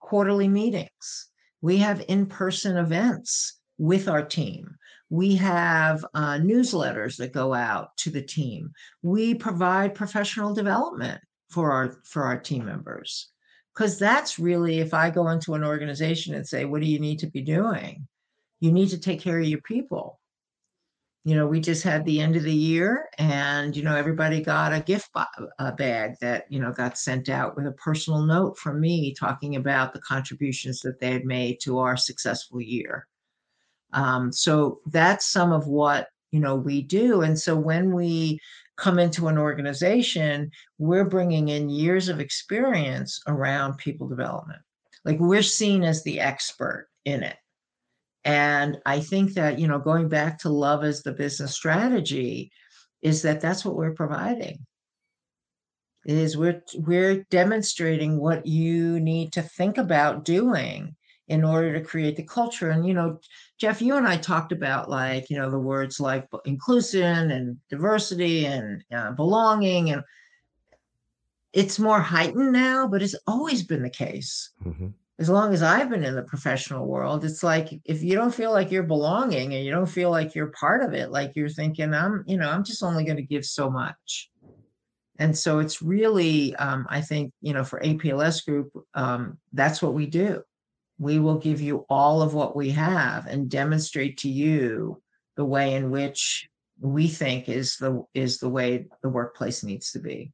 quarterly 0.00 0.48
meetings. 0.48 1.28
We 1.62 1.76
have 1.76 2.04
in-person 2.08 2.76
events 2.76 3.60
with 3.78 4.08
our 4.08 4.24
team. 4.24 4.74
We 5.10 5.36
have 5.36 6.04
uh, 6.14 6.38
newsletters 6.38 7.18
that 7.18 7.32
go 7.32 7.54
out 7.54 7.96
to 7.98 8.10
the 8.10 8.22
team. 8.22 8.72
We 9.02 9.36
provide 9.36 9.94
professional 9.94 10.54
development 10.54 11.20
for 11.50 11.70
our 11.70 12.00
for 12.02 12.24
our 12.24 12.40
team 12.40 12.64
members 12.64 13.30
because 13.74 13.98
that's 13.98 14.38
really 14.38 14.80
if 14.80 14.94
I 14.94 15.10
go 15.10 15.28
into 15.28 15.54
an 15.54 15.64
organization 15.64 16.34
and 16.34 16.46
say, 16.46 16.64
"What 16.64 16.80
do 16.80 16.86
you 16.86 16.98
need 17.00 17.18
to 17.20 17.26
be 17.26 17.42
doing?" 17.42 18.06
You 18.60 18.72
need 18.72 18.90
to 18.90 18.98
take 18.98 19.20
care 19.20 19.38
of 19.40 19.46
your 19.46 19.60
people 19.62 20.20
you 21.26 21.34
know, 21.34 21.46
we 21.46 21.58
just 21.58 21.82
had 21.82 22.04
the 22.04 22.20
end 22.20 22.36
of 22.36 22.42
the 22.42 22.52
year 22.52 23.08
and, 23.16 23.74
you 23.74 23.82
know, 23.82 23.96
everybody 23.96 24.42
got 24.42 24.74
a 24.74 24.80
gift 24.80 25.08
a 25.58 25.72
bag 25.72 26.16
that, 26.20 26.44
you 26.50 26.60
know, 26.60 26.70
got 26.70 26.98
sent 26.98 27.30
out 27.30 27.56
with 27.56 27.66
a 27.66 27.72
personal 27.72 28.20
note 28.20 28.58
from 28.58 28.78
me 28.78 29.14
talking 29.14 29.56
about 29.56 29.94
the 29.94 30.02
contributions 30.02 30.80
that 30.80 31.00
they 31.00 31.12
had 31.12 31.24
made 31.24 31.60
to 31.60 31.78
our 31.78 31.96
successful 31.96 32.60
year. 32.60 33.06
Um, 33.94 34.32
so 34.32 34.80
that's 34.86 35.24
some 35.26 35.50
of 35.50 35.66
what, 35.66 36.08
you 36.30 36.40
know, 36.40 36.56
we 36.56 36.82
do. 36.82 37.22
And 37.22 37.38
so 37.38 37.56
when 37.56 37.94
we 37.94 38.38
come 38.76 38.98
into 38.98 39.28
an 39.28 39.38
organization, 39.38 40.50
we're 40.78 41.04
bringing 41.04 41.48
in 41.48 41.68
years 41.68 42.08
of 42.08 42.20
experience 42.20 43.20
around 43.26 43.78
people 43.78 44.08
development. 44.08 44.60
Like 45.04 45.18
we're 45.20 45.42
seen 45.42 45.84
as 45.84 46.02
the 46.02 46.20
expert 46.20 46.88
in 47.04 47.22
it. 47.22 47.36
And 48.24 48.78
I 48.86 49.00
think 49.00 49.34
that, 49.34 49.58
you 49.58 49.68
know, 49.68 49.78
going 49.78 50.08
back 50.08 50.38
to 50.40 50.48
love 50.48 50.82
as 50.82 51.02
the 51.02 51.12
business 51.12 51.54
strategy 51.54 52.50
is 53.02 53.22
that 53.22 53.40
that's 53.40 53.64
what 53.64 53.76
we're 53.76 53.92
providing. 53.92 54.66
Is 56.06 56.36
we're 56.36 56.62
we're 56.74 57.24
demonstrating 57.30 58.18
what 58.18 58.46
you 58.46 59.00
need 59.00 59.32
to 59.34 59.42
think 59.42 59.78
about 59.78 60.24
doing 60.24 60.96
in 61.28 61.44
order 61.44 61.72
to 61.72 61.84
create 61.84 62.16
the 62.16 62.22
culture. 62.22 62.70
And 62.70 62.86
you 62.86 62.94
know, 62.94 63.20
Jeff, 63.58 63.80
you 63.80 63.96
and 63.96 64.06
I 64.06 64.16
talked 64.16 64.52
about 64.52 64.90
like 64.90 65.30
you 65.30 65.36
know 65.36 65.50
the 65.50 65.58
words 65.58 66.00
like 66.00 66.28
inclusion 66.44 67.30
and 67.30 67.56
diversity 67.68 68.46
and 68.46 68.82
uh, 68.94 69.12
belonging, 69.12 69.90
and 69.90 70.02
it's 71.52 71.78
more 71.78 72.00
heightened 72.00 72.52
now, 72.52 72.86
but 72.86 73.02
it's 73.02 73.16
always 73.26 73.62
been 73.62 73.82
the 73.82 73.90
case. 73.90 74.50
Mm-hmm 74.64 74.88
as 75.18 75.28
long 75.28 75.54
as 75.54 75.62
I've 75.62 75.90
been 75.90 76.04
in 76.04 76.16
the 76.16 76.22
professional 76.22 76.86
world, 76.86 77.24
it's 77.24 77.42
like 77.42 77.68
if 77.84 78.02
you 78.02 78.14
don't 78.16 78.34
feel 78.34 78.50
like 78.50 78.72
you're 78.72 78.82
belonging 78.82 79.54
and 79.54 79.64
you 79.64 79.70
don't 79.70 79.86
feel 79.86 80.10
like 80.10 80.34
you're 80.34 80.48
part 80.48 80.82
of 80.82 80.92
it, 80.92 81.10
like 81.10 81.36
you're 81.36 81.48
thinking, 81.48 81.94
I'm, 81.94 82.24
you 82.26 82.36
know, 82.36 82.50
I'm 82.50 82.64
just 82.64 82.82
only 82.82 83.04
going 83.04 83.18
to 83.18 83.22
give 83.22 83.44
so 83.44 83.70
much. 83.70 84.30
And 85.20 85.36
so 85.36 85.60
it's 85.60 85.80
really, 85.80 86.56
um, 86.56 86.86
I 86.90 87.00
think, 87.00 87.32
you 87.40 87.52
know, 87.52 87.62
for 87.62 87.78
APLS 87.80 88.44
Group, 88.44 88.72
um, 88.94 89.38
that's 89.52 89.80
what 89.80 89.94
we 89.94 90.06
do. 90.06 90.42
We 90.98 91.18
will 91.18 91.38
give 91.38 91.60
you 91.60 91.84
all 91.88 92.22
of 92.22 92.34
what 92.34 92.54
we 92.54 92.70
have 92.70 93.26
and 93.26 93.50
demonstrate 93.50 94.18
to 94.18 94.28
you 94.28 95.02
the 95.36 95.44
way 95.44 95.74
in 95.74 95.90
which 95.90 96.48
we 96.80 97.08
think 97.08 97.48
is 97.48 97.76
the 97.76 98.04
is 98.14 98.38
the 98.38 98.48
way 98.48 98.86
the 99.02 99.08
workplace 99.08 99.62
needs 99.62 99.92
to 99.92 100.00
be. 100.00 100.32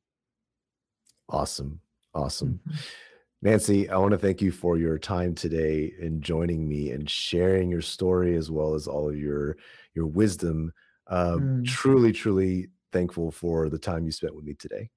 Awesome. 1.28 1.80
Awesome. 2.14 2.60
Mm-hmm. 2.66 2.78
Nancy, 3.42 3.88
I 3.88 3.96
want 3.96 4.12
to 4.12 4.18
thank 4.18 4.42
you 4.42 4.52
for 4.52 4.76
your 4.76 4.98
time 4.98 5.34
today 5.34 5.94
and 6.00 6.20
joining 6.22 6.68
me 6.68 6.90
and 6.90 7.08
sharing 7.08 7.70
your 7.70 7.80
story 7.80 8.36
as 8.36 8.50
well 8.50 8.74
as 8.74 8.86
all 8.86 9.08
of 9.08 9.16
your 9.16 9.56
your 9.94 10.06
wisdom. 10.06 10.72
Uh, 11.06 11.36
mm. 11.36 11.66
Truly, 11.66 12.12
truly 12.12 12.68
thankful 12.92 13.30
for 13.30 13.68
the 13.68 13.78
time 13.78 14.04
you 14.04 14.12
spent 14.12 14.34
with 14.34 14.44
me 14.44 14.54
today. 14.54 14.90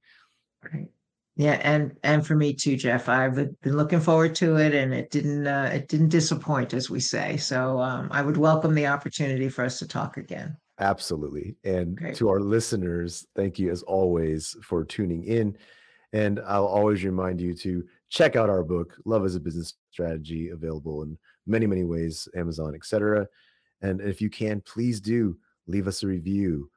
Great. 0.62 0.89
Yeah, 1.36 1.60
and 1.63 1.98
and 2.04 2.26
for 2.26 2.36
me 2.36 2.54
too, 2.54 2.78
Jeff. 2.78 3.10
I've 3.10 3.36
been 3.36 3.76
looking 3.76 4.00
forward 4.00 4.36
to 4.36 4.58
it, 4.58 4.76
and 4.76 4.93
it 4.93 5.10
didn't 5.10 5.48
uh, 5.48 5.72
it 5.74 5.88
didn't 5.88 6.10
disappoint, 6.10 6.74
as 6.74 6.89
we 6.89 7.00
say. 7.00 7.38
So 7.38 7.80
um, 7.80 8.08
I 8.12 8.22
would 8.22 8.38
welcome 8.38 8.76
the 8.76 8.88
opportunity 8.88 9.50
for 9.50 9.65
us 9.65 9.80
to 9.80 9.88
talk 9.88 10.17
again. 10.17 10.56
Absolutely, 10.80 11.56
and 11.63 11.98
Great. 11.98 12.15
to 12.17 12.30
our 12.30 12.39
listeners, 12.39 13.26
thank 13.36 13.58
you 13.58 13.72
as 13.72 13.82
always 13.84 14.56
for 14.62 14.84
tuning 14.84 15.24
in. 15.24 15.58
And 16.13 16.39
I'll 16.46 16.67
always 16.67 17.04
remind 17.04 17.41
you 17.41 17.56
to 17.56 17.84
check 18.10 18.36
out 18.36 18.50
our 18.50 18.63
book, 18.63 18.96
Love 19.04 19.26
as 19.26 19.34
a 19.34 19.39
Business 19.39 19.74
Strategy, 19.91 20.50
available 20.50 21.02
in 21.02 21.17
many, 21.48 21.65
many 21.65 21.84
ways, 21.84 22.28
Amazon, 22.36 22.76
etc. 22.76 23.28
And 23.82 24.00
if 24.00 24.22
you 24.22 24.30
can, 24.30 24.62
please 24.62 25.02
do 25.02 25.36
leave 25.65 25.88
us 25.88 26.04
a 26.04 26.08
review 26.08 26.69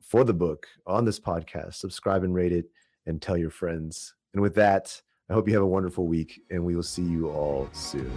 for 0.00 0.24
the 0.24 0.32
book 0.32 0.66
on 0.86 1.04
this 1.04 1.20
podcast. 1.20 1.74
Subscribe 1.74 2.24
and 2.24 2.34
rate 2.34 2.52
it 2.52 2.66
and 3.06 3.20
tell 3.20 3.36
your 3.36 3.50
friends. 3.50 4.14
And 4.32 4.42
with 4.42 4.54
that, 4.56 5.00
I 5.30 5.34
hope 5.34 5.48
you 5.48 5.54
have 5.54 5.62
a 5.62 5.66
wonderful 5.66 6.06
week 6.06 6.40
and 6.50 6.64
we 6.64 6.76
will 6.76 6.82
see 6.82 7.02
you 7.02 7.28
all 7.30 7.68
soon. 7.72 8.10